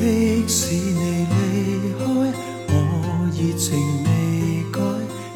[0.00, 2.04] 即使你离开，
[2.68, 2.72] 我
[3.32, 4.80] 热情未改。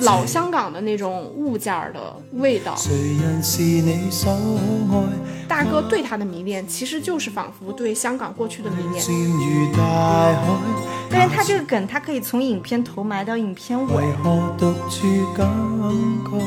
[0.04, 2.76] 老香港的那种物件的味道。
[2.76, 4.94] 谁人是你所爱？
[5.48, 9.04] 大哥对他的迷恋，其实就是仿佛对香港过去的迷恋。
[11.10, 14.12] 但是他这个梗，他可以从影片头埋到影片尾为。
[14.22, 15.06] 何独处
[15.36, 15.46] 感
[16.24, 16.40] 慨？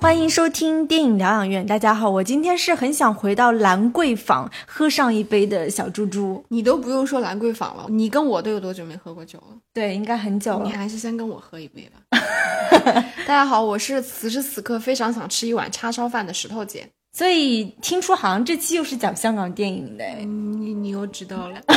[0.00, 6.44] 欢迎收听电影疗养院，大家好，我今天是很想回到兰桂坊喝上一杯的小猪猪。
[6.48, 9.56] 你都不用说兰桂坊了，你跟我都有多久没喝过酒了？
[9.72, 10.72] 对，应该很久了你。
[10.72, 12.18] 还是先跟我喝一杯吧。
[13.26, 16.88] 大家好，我是此时此刻非常想吃一碗叉烧饭的石头姐。
[17.16, 21.60] 所以听说好像这期又是讲香港电影的，哎你你又知道了，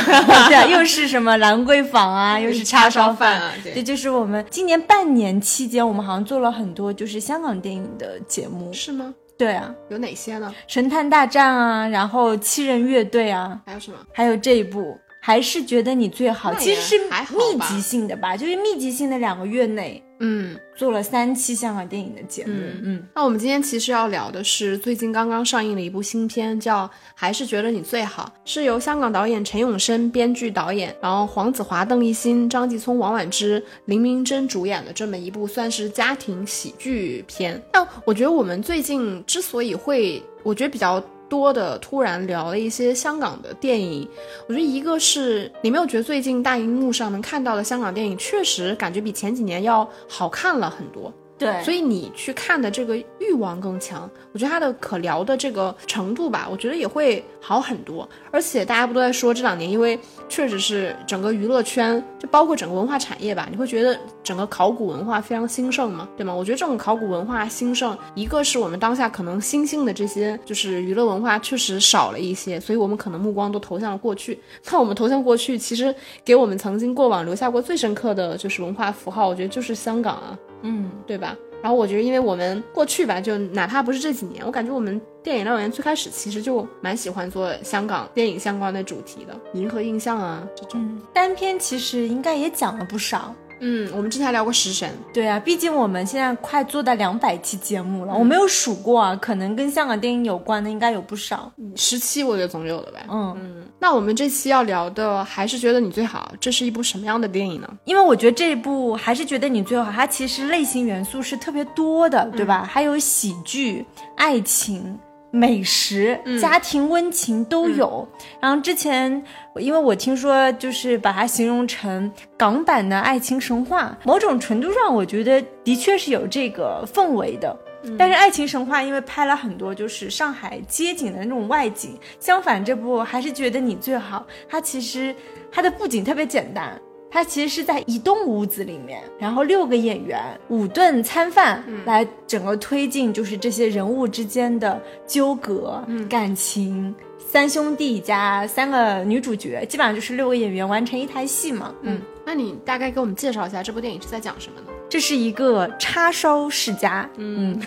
[0.48, 3.72] 对啊，又是什么兰桂坊啊， 又是叉烧饭啊对。
[3.72, 8.72] 这就是我们今年半年期间，我们好像做了很多就是香港电影的节目。
[8.72, 9.14] 是吗？
[9.38, 10.52] 对啊，有哪些呢？
[10.66, 13.98] 神探大战啊，然后七人乐队啊，还有什么？
[14.12, 22.52] 还有这一部，还是觉得你最好，其实是密集性的吧，就是密集性的两个月内嗯，做了三期香港电影的节目。
[22.52, 37.62] 嗯嗯，那我们今天其实要聊的是最近刚刚上映的一部新片，叫《还是觉得你最好》，是由香港导演陈永生编剧导演，然后黄子华、邓丽欣、张继聪、王婉之、林明珍主演的这么一部算是家庭喜剧片。
[37.70, 41.02] 但我觉得我们最近之所以会，我觉得比较。
[41.28, 44.08] 多的突然聊了一些香港的电影，
[44.48, 51.12] 我觉得一个是你没有觉得最近大荧幕上能看到的香港电影确实感觉比前几年要好看了很多。
[51.38, 58.08] 对，所以你去看的这个欲望更强，我觉得它的可聊的这个程度吧，我觉得也会好很多。
[58.32, 66.34] 而且大家不都在说这两年，因为确实是整个娱乐圈，就包括整个文化产业吧，你会觉得整个考古文化非常兴盛嘛，对吗？
[66.34, 74.40] 我觉得这种考古文化兴盛，一个是我们当下可能新兴的这些就是娱乐文化确实少了一些，所以我们可能目光都投向了过去。
[74.70, 75.94] 那我们投向过去，其实
[76.24, 80.36] 给我们曾经过往留下过最深刻的就是文化符号，我觉得就是香港啊。
[80.62, 81.36] 嗯，对吧？
[81.60, 90.80] 然后我觉得，因为我们过去吧，就哪怕不是这几年，我感觉我们电影乐园最开始其实就蛮喜欢做香港电影相关的主题的，银河印象啊这种。
[90.80, 93.34] 嗯，单片其实应该也讲了不少。
[93.60, 101.50] 嗯，我们之前还聊过食神，对啊，毕竟我们现在快做到两百期节目嗯了，我没有数过啊，可能跟香港电影有关的应该有不少。
[101.74, 103.04] 十期我觉得总有的呗。
[103.10, 107.68] 嗯，嗯，那我们这期要聊的还是觉得你最好，这是一部什么样的电影呢？
[107.84, 112.68] 因为我觉得这一部还是觉得你最好，它其实类型元素是特别多的，对吧？
[112.68, 113.84] 还有喜剧、
[114.16, 114.98] 爱情。
[115.30, 118.06] 美食、家庭温情都有。
[118.40, 119.22] 然后之前，
[119.56, 127.56] 因为我听说，就是把它形容成港版的爱情神话，某种程度上，我觉得的确是有这个氛围的。
[127.96, 134.26] 但是《爱情神话》因为拍了很多就是上海街景的那种外景，相反这部还是觉得你最好。
[134.48, 135.14] 它其实
[135.50, 136.78] 它的布景特别简单，
[137.10, 146.94] 它其实是在一栋屋子里面，然后六个演员五顿餐饭来整个推进，就是这些人物之间的纠葛、感情。
[147.30, 151.74] 三兄弟加三个女主角，基本上就是六个演员完成一台戏嘛。
[151.82, 154.77] 嗯，那你大概给我们介绍一下这部电影是在讲什么呢？
[154.88, 157.60] 这是一个叉烧世家，嗯，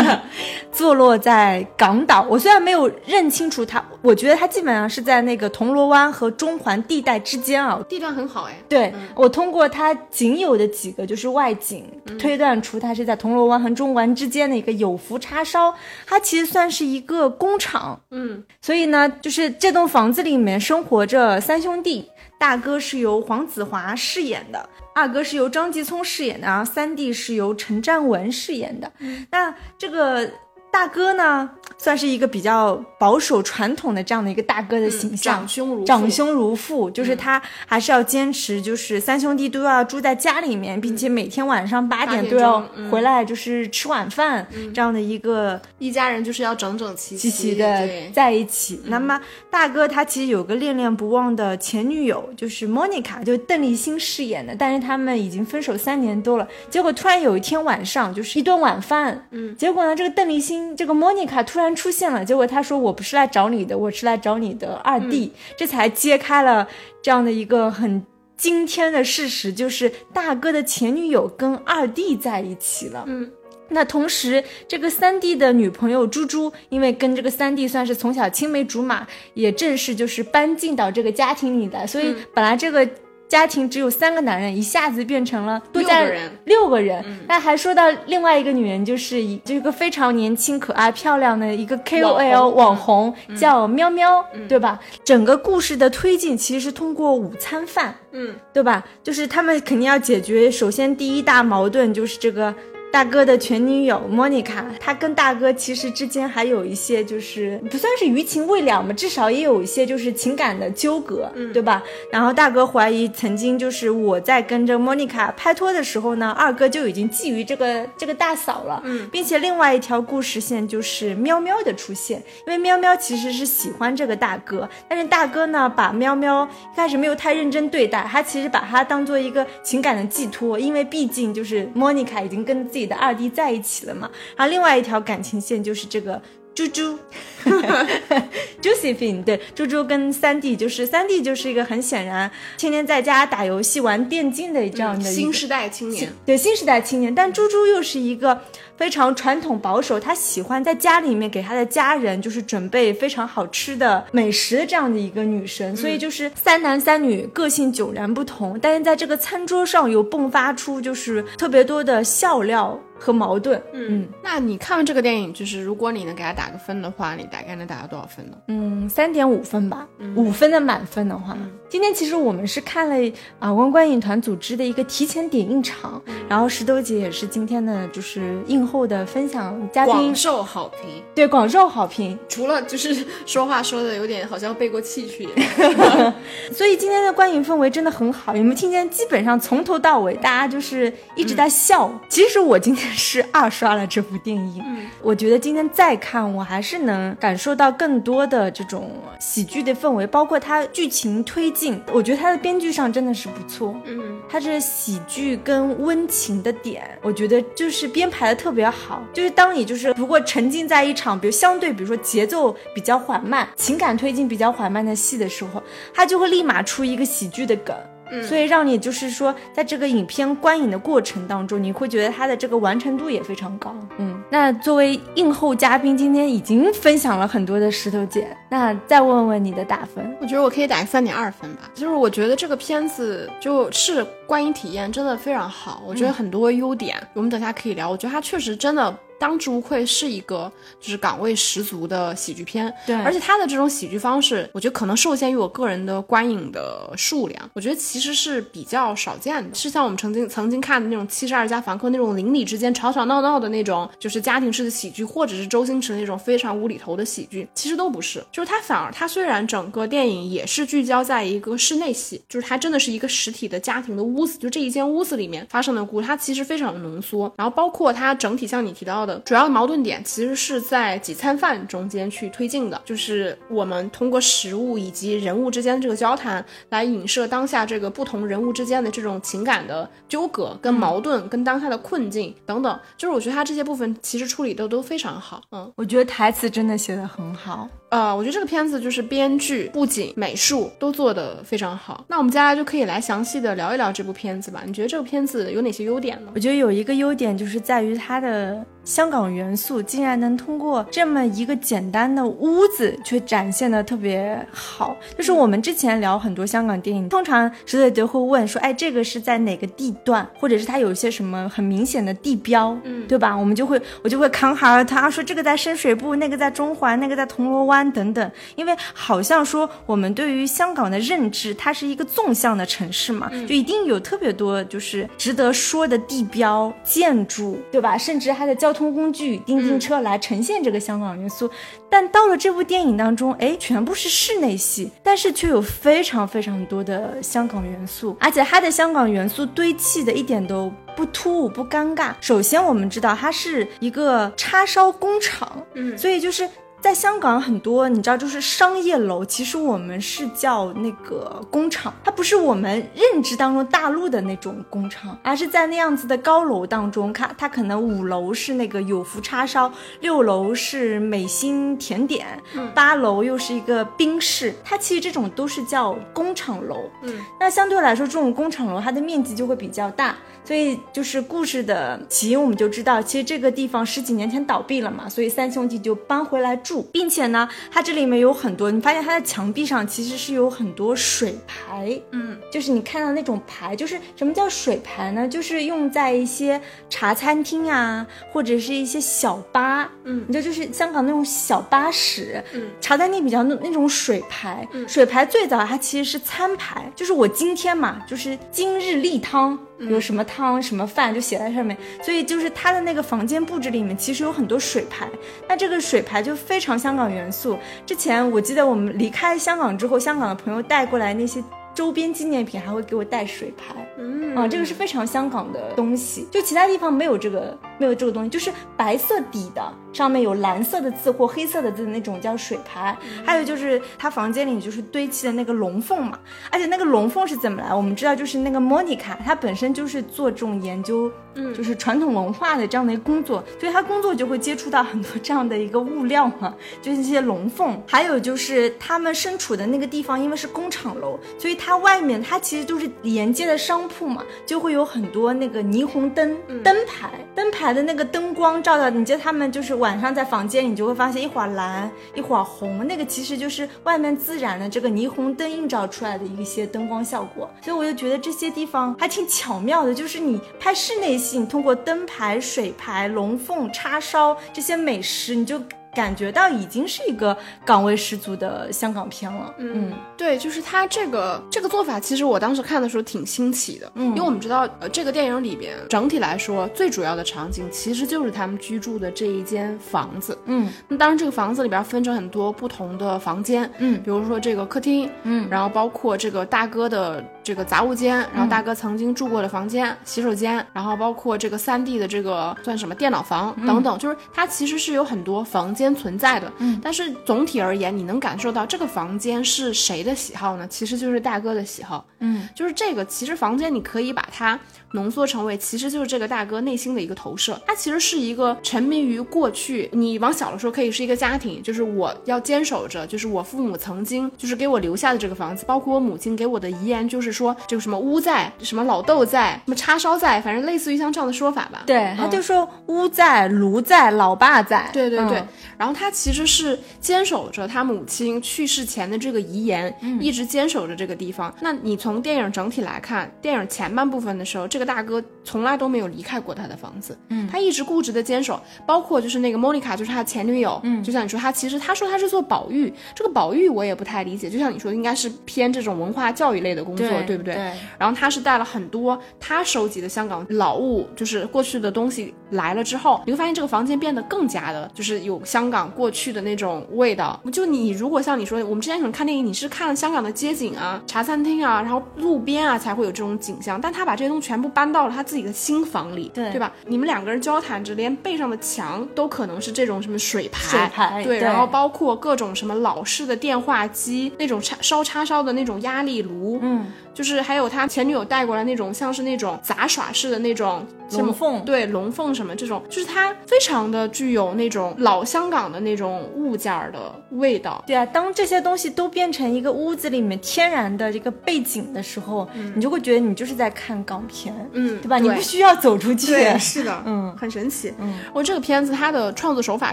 [0.70, 2.22] 坐落在港岛。
[2.28, 7.80] 我虽然没有认清楚它，我觉得它基本上是在那个铜锣湾和中环地带之间啊。
[7.88, 8.54] 地段很好哎。
[8.68, 11.84] 对、我通过它仅有的几个就是外景、
[12.18, 15.74] 推断出它是在铜锣湾和中环之间的一个有福叉烧，
[16.06, 17.98] 它其实算是一个工厂。
[18.10, 22.06] 嗯所以呢，就是这栋房子里面生活着三兄弟，
[22.38, 28.92] 大哥是由黄子华饰演的，二哥是由张继聪饰演的，然后三弟是由陈占文饰演的。
[29.30, 30.30] 那这个
[30.70, 35.84] 大哥呢，算是一个比较保守传统的这样的一个大哥的形象，长兄如父。
[35.84, 42.60] 长兄如父，就是他还是要坚持，就是三兄弟都要住在家里面，并且每天晚上八点点都要
[42.90, 48.80] 回来，就是吃晚饭、这样的一个一家人就是要整整齐齐齐的在一起。
[48.86, 49.20] 那么
[49.50, 56.46] 大哥他其实有个恋恋不忘的前女友，就是 Monica，就邓丽欣饰演的，但是他们已经分手三年多了。
[56.68, 66.68] 结果突然有一天晚上，就是一顿晚饭，嗯，结果呢，这个邓丽欣这个 Monica 突然出现了，结果他说我不是来找你的，我是来找你的二弟，这才揭开了
[67.02, 68.04] 这样的一个很。
[68.40, 73.04] 惊天的事实就是，大哥的前女友跟二弟在一起了。
[73.06, 73.30] 嗯，
[73.68, 82.88] 那同时，这个三弟的女朋友猪猪，因为跟这个三弟算是从小青梅竹马，也正式就是搬进到这个家庭里来，所以本来这个
[83.30, 87.04] 家庭只有三个男人，一下子变成了多加六个人六个人。
[87.28, 94.80] 那还说到另外一个女人，就是一这个非常年轻、可爱、漂亮的一个 KOL 网红，叫喵喵，对吧？
[95.04, 98.84] 整个故事的推进其实是通过午餐饭，嗯，对吧？
[99.04, 102.52] 就是他们肯定要解决，首先第一大矛盾就是这个。
[102.92, 111.82] 大哥的前女友莫妮卡，她跟大哥其实之间还有一些就是不算是余情未了嘛，至少也有一些就是情感的纠葛，对吧？
[112.10, 119.08] 然后大哥怀疑曾经就是我在跟着莫妮卡拍拖的时候呢，二哥就已经觊觎这个这个大嫂了，嗯。
[119.12, 134.10] 并且另外一条故事线就是喵喵的出现，因为喵喵其实是喜欢这个大哥，但是大哥呢把喵喵一开始没有太认真对待，他其实把他当做一个情感的寄托，因为毕竟就是莫妮卡已经跟自己你的二弟在一起了嘛。
[134.36, 136.20] 然后另外一条感情线就是这个。
[136.60, 136.98] 猪猪，
[138.60, 148.42] Josephine，对，猪猪跟三弟就是三弟就是一个很显然天天在家打游戏玩电竞的这样的新时代青年，对新时代青年，但猪猪又是一个
[148.76, 163.60] 非常传统保守，他喜欢在家里面给他的家人就是准备非常好吃的美食的这样的一个女生，所以就是三男三女个性迥然不同，但是在这个餐桌上有迸发出就是特别多的笑料和矛盾。
[163.72, 168.36] 嗯，那你看完这个电影，就是如果你能给他打个分的话，你大概能打到多少分呢？
[168.48, 171.36] 嗯，三点五分吧，五分的满分的话，
[171.68, 179.94] 今天其实我们是看了啊观观影团组织的一个提前点映场，然后石头姐也是今天的就是映后的分享嘉宾。
[179.94, 185.24] 广，受好评，对广受好评，除了就是说话说的有点好像背过气去。
[185.24, 186.14] 一样，
[186.52, 188.88] 所以今天的观影氛围真的很好，有没有听见？
[188.90, 191.90] 基本上从头到尾大家就是一直在笑。
[192.08, 194.64] 其实我今天是二刷了这部电影，
[195.02, 203.74] 我觉得今天再看，我还是能感受到更多的这种喜剧的氛围，包括它剧情推进，我觉得它的编剧上真的是不错。
[203.86, 209.02] 嗯，它这喜剧跟温情的点，我觉得就是编排的特别好。
[209.12, 215.62] 就是当你就是如果沉浸在一场，比如相对比如说节奏比较缓慢、情感推进比较缓慢的戏的时候，
[215.94, 217.76] 它就会立马出一个喜剧的梗。
[218.22, 223.74] 所以让你就是说，在这个影片观影的过程当中，你会觉得它的这个完成度也非常高。
[223.98, 230.16] 嗯，那作为映后嘉宾，今天已经分享了很多的石头姐，那再问问你的打分。
[230.20, 231.70] 我觉得我可以打个三点二分吧。
[231.74, 237.90] 就是我觉得这个片子就是观影体验真的非常好，我觉得很多优点，我们等下可以聊。
[237.90, 238.96] 我觉得它确实真的。
[239.18, 240.50] 当之无愧是一个
[240.80, 269.18] 就是岗位十足的喜剧片，对而且它的这种喜剧方式，我觉得可能受限于我个人的观影的数量，我觉得其实是比较少见的，是像我们曾经曾经看的那种《七十二家房客》那种邻里之间吵吵闹闹的那种，就是家庭式的喜剧，或者是周星驰那种非常无厘头的喜剧，其实都不是，就是它反而它虽然整个电影也是聚焦在一个室内戏，就是它真的是一个实体的家庭的屋子，就这一间屋子里面发生的故事，它其实非常的浓缩，然后包括它整体像你提到的。
[269.20, 282.80] 主要的矛盾点其实是在几餐饭中间去推进的，就是我们通过食物以及人物之间的这个交谈，来影射当下这个不同人物之间的这种情感的纠葛、跟矛盾、跟当下的困境等等。
[282.96, 285.72] 就是我觉得它这些部分其实处理的都非常好，嗯。
[285.76, 287.68] 我觉得台词真的写的很好。
[287.90, 292.04] 呃，我觉得这个片子就是编剧、布景、美术都做得非常好。
[292.08, 294.62] 那我们接下来就可以来详细的聊一聊这部片子吧。
[294.64, 296.30] 你觉得这个片子有哪些优点呢？
[296.34, 304.96] 我觉得有一个优点就是在于它的香港元素竟然能通过这么一个简单的屋子，却展现的特别好。
[305.18, 313.36] 就是我们之前聊很多香港电影，通常石头姐会问说，哎，这个是在哪个地段，或者是它有一些什么很明显的地标，嗯对吧？
[313.36, 327.96] 我们就会我就会扛哈儿他说这个在深水埗，那个在中环，那个在铜锣湾等等，因为好像说我们对于香港的认知，它是一个纵向的城市嘛，就一定有特别多就是值得说的地标、建筑，对吧？
[327.96, 331.50] 甚至它的交通工具、叮叮车来呈现这个香港元素。
[331.92, 342.12] 但到了这部电影当中，哎，全部是室内戏，但是却有非常非常多的香港元素，而且它的香港元素堆砌的一点都不突兀、不尴尬。
[342.20, 346.48] 首先，我们知道它是一个叉烧工厂，嗯所以就是。
[346.80, 359.70] 在香港很多，你知道，就是商业楼，其实我们是叫那个工厂，它不是我们认知当中大陆的那种工厂，而是在那样子的高楼当中，它它可能五楼是那个有福叉烧，
[360.00, 362.26] 六楼是美心甜点，
[362.74, 366.90] 八楼又是一个冰室，它其实这种都是叫工厂楼。
[367.02, 376.82] 嗯，那相对来说，这种工厂楼它的面积就会比较大，所以就是故事的起因我们就知道，其实这个地方十几年前倒闭了嘛，所以三兄弟就搬回来住。
[376.92, 385.28] 并且呢，它这里面有很多，你发现它的墙壁上其实是有很多水牌，嗯，就是你看到那种牌，就是什么叫水牌呢？
[385.28, 390.24] 就是用在一些茶餐厅啊，或者是一些小巴，嗯。
[390.26, 394.88] 你知道，就是香港那种小巴士，嗯，茶餐厅比较那那种水牌，嗯。
[394.88, 399.58] 水牌最早它其实是餐牌，就是我今天嘛，就是今日例汤。
[399.88, 405.08] 有什么汤什么饭就写在上面，所以就是他的那个房间布置里面其实有很多水牌，
[405.48, 407.58] 那这个水牌就非常香港元素。
[407.86, 411.42] 之前我记得我们离开香港之后，香港的朋友带过来那些
[411.80, 413.74] 周边纪念品，还会给我带水牌。
[413.96, 422.94] 嗯啊，这个是非常香港的东西，就其他地方没有这个没有这个东西，就是白色底的，上面有蓝色的字或黑色的字的那种叫水牌。
[423.24, 426.18] 还有就是他房间里就是堆砌的那个龙凤嘛，
[426.52, 427.74] 而且那个龙凤是怎么来？
[427.74, 437.80] 我们知道就是那个莫妮卡，她本身就是做这种研究，嗯就是传统文化的这样的一个工作，所以他工作就会接触到很多这样的一个物料嘛，就是一些龙凤。
[437.86, 457.48] 还有就是他们身处的那个地方，因为是工厂楼，所以它外面它其实都是连接的商铺嘛，就会有很多那个霓虹灯、灯牌，灯牌的那个灯光照到你，记得他们就是晚上在房间里，你就会发现一会儿蓝，一会儿红，那个其实就是外面自然的这个霓虹灯映照出来的一些灯光效果。
[457.62, 461.16] 所以我就觉得这些地方还挺巧妙的，就是你拍室内
[461.46, 465.60] 通过灯牌、水牌、龙凤、叉烧这些美食，你就。
[465.94, 474.08] 感觉到已经是一个港味十足的香港片了，嗯对，就是他这个这个做法，其实我当时看的时候挺新奇的，嗯。
[474.10, 480.36] 因为我们知道，呃，这个电影里边整体来说最主要的场景其实就是他们居住的这一间房子。
[480.44, 480.70] 嗯。
[480.88, 484.00] 那当然，这个房子里边分成很多不同的房间，嗯。
[484.02, 485.48] 比如说这个客厅，嗯。
[485.50, 496.52] 然后包括这个大哥的这个杂物间，然后大哥曾经住过的房间、洗手间，然后包括这个三 D 的这个算什么电脑房等等，就是它其实是有很多房间存在的。
[496.58, 500.66] 嗯，但是总体而言，你能感受到这个房间是谁的喜好呢？
[500.68, 502.04] 其实就是大哥的喜好。
[502.18, 504.58] 嗯就是这个，其实房间你可以把它
[504.92, 507.60] 浓缩成为，其实就是这个大哥内心的一个投射。
[507.66, 521.82] 他其实是一个沉迷于过去，你往小了说可以是一个家庭，就是我要坚守着，就是我父母曾经就是给我留下的这个房子，包括我母亲给我的遗言，就是说这个什么屋在，什么老豆在，什么叉烧在，反正类似于像这样的说法吧。
[521.86, 531.54] 对，他嗯就说屋在、炉在、老爸在，对对对，嗯然后他其实是坚守着他母亲去世前的这个遗言，一直坚守着这个地方。
[531.60, 547.54] 那你从电影整体来看，电影前半部分的时候，这个大哥从来都没有离开过他的房子，嗯，他一直固执的坚守，包括就是那个莫妮卡，就是他前女友，嗯，就像你说，他其实他说他是做保育，这个保育我也不太理解，就像你说，应该是偏这种文化教育类的工作，对不对？
[547.54, 547.72] 对。
[547.98, 557.38] 然后他是带了很多他收集的香港老物，就是过去的东西来了之后，你会发现这个房间变得更加的，就是有香港过去的那种味道。
[557.52, 566.72] 就你如果像你说，我们之前可能看电影，你是看了香港的街景啊、茶餐厅啊，然后路边啊才会有这种景象，但他把这些东西全部搬到了他自己的新房里，对对吧？
[566.86, 587.84] 你们两个人交谈着，连背上的墙都可能是这种什么水牌，水牌对，对然后包括各种什么老式的电话机，那种叉烧叉烧的那种压力炉，嗯，就是还有他前女友带过来那种像是那种杂耍式的那种龙凤对龙凤什么这种，就是它非常的具有那种老香港的那种物件儿的味道。
[587.86, 595.18] 对啊，当这些东西都变成一个屋子里面天然的这个背景的时候，你就会觉得你就是在看港片，嗯对吧？
[595.18, 597.92] 你不需要走出去， 是的，嗯很神奇。
[597.98, 599.92] 嗯，我这个片子它的创作手法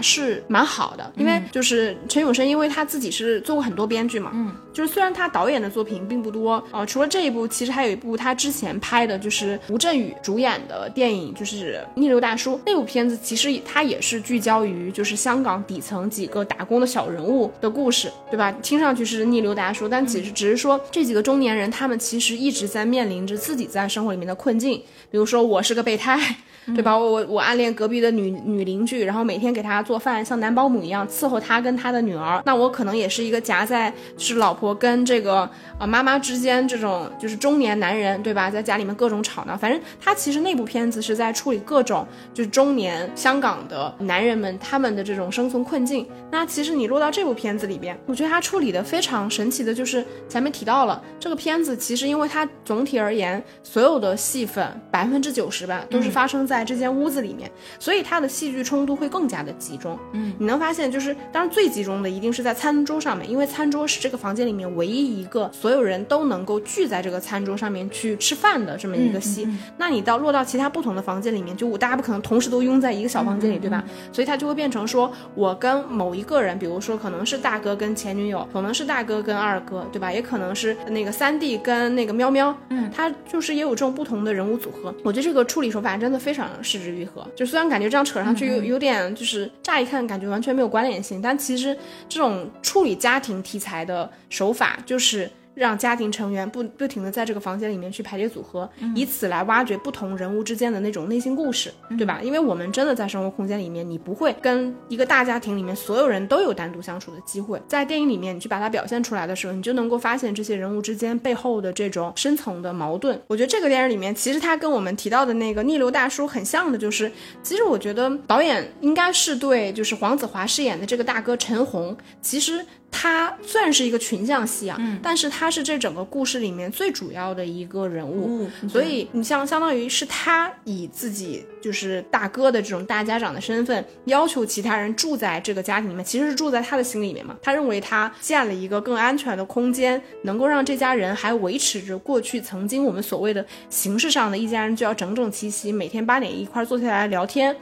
[0.00, 18.52] 是蛮好的，因为就是陈永生，因为他自己是做过很多编剧嘛，嗯，就是虽然他导演的作品并不多，呃，除了这一部，其实还有一部他之前拍的，就是吴镇宇主演的电影，就是《逆流大叔》那部片子，其实它也是聚焦于就是香港底层几个打工的小人物的故事，对吧？
[18.62, 24.80] 听上去是逆流大叔，但其实只是说这几个中年人，他们其实一直在面临着自己在生活里面的困境，
[25.10, 26.36] 比如说我是个备胎。
[26.74, 26.96] 对吧？
[26.96, 32.42] 我我我暗恋隔壁的女女邻居，然后每天给她做饭，像男保姆一样伺候她跟她的女儿。
[32.44, 35.48] 那我可能也是一个夹在就是老婆跟这个
[35.78, 38.50] 呃妈妈之间这种就是中年男人，对吧？
[38.50, 39.56] 在家里面各种吵闹。
[39.56, 46.06] 反正他其实那部片子是在处理各种就是中年香港的男人们他们的这种生存困境。
[46.30, 57.48] 那其实你落到这部片子里边，我觉得他处理的非常神奇的，就是前面提到了这个片子，其实因为它总体而言，所有的戏份百分之九十吧都是发生在在这间屋子里面，
[57.78, 59.96] 所以它的戏剧冲突会更加的集中。
[60.12, 69.48] 嗯，你能发现，就是当然最集中的一定是在餐桌上面，因为餐桌是这个房间里面唯一一个所有人都能够聚在这个餐桌上面去吃饭的这么一个戏。
[69.76, 73.84] 那你到落到其他不同的房间里面，就大家不可能同时都拥在一个小房间里，对吧？
[74.12, 80.12] 所以它就会变成说，我跟某一个人，比如说可能是大哥跟前女友，可能是大哥跟二哥，对吧？
[80.12, 84.92] 也可能是那个三弟跟那个喵喵，嗯，他就是也有这种不同的人物组合。
[85.04, 87.26] 我觉得这个处理手法真的非常失之愈合。
[87.34, 91.76] 就虽然感觉这样扯上去有有点就是乍一看感觉完全没有关联性，但其实
[92.08, 95.30] 这种处理家庭题材的手法就是。
[95.58, 102.20] 让家庭成员不不停的在这个房间里面去排列组合，以此来挖掘不同人物之间的那种内心故事，对吧？
[102.22, 107.60] 因为我们真的在生活空间里面，你不会跟一个大家庭里面所有人都有单独相处的机会。
[107.66, 113.20] 在电影里面，你去把它表现出来的时候，你就能够发现这些人物之间背后的这种深层的矛盾。
[113.26, 117.10] 我觉得这个电影里面，其实它跟我们提到的那个逆流大叔很像的，就是
[117.42, 122.64] 其实我觉得导演应该是对就是黄子华饰演的这个大哥陈红，其实。
[122.90, 137.36] 他虽然是一个群像戏啊，但是他是这整个故事里面最主要的一个人物，所以你像相当于是他以自己就是大哥的这种大家长的身份，要求其他人住在这个家庭里面，其实是住在他的心里面嘛。
[137.40, 147.54] 他认为他建了一个更安全的空间，能够让这家人还维持着过去曾经我们所谓的形式上的一家人就要整整齐齐，每天八点一块坐下来聊天。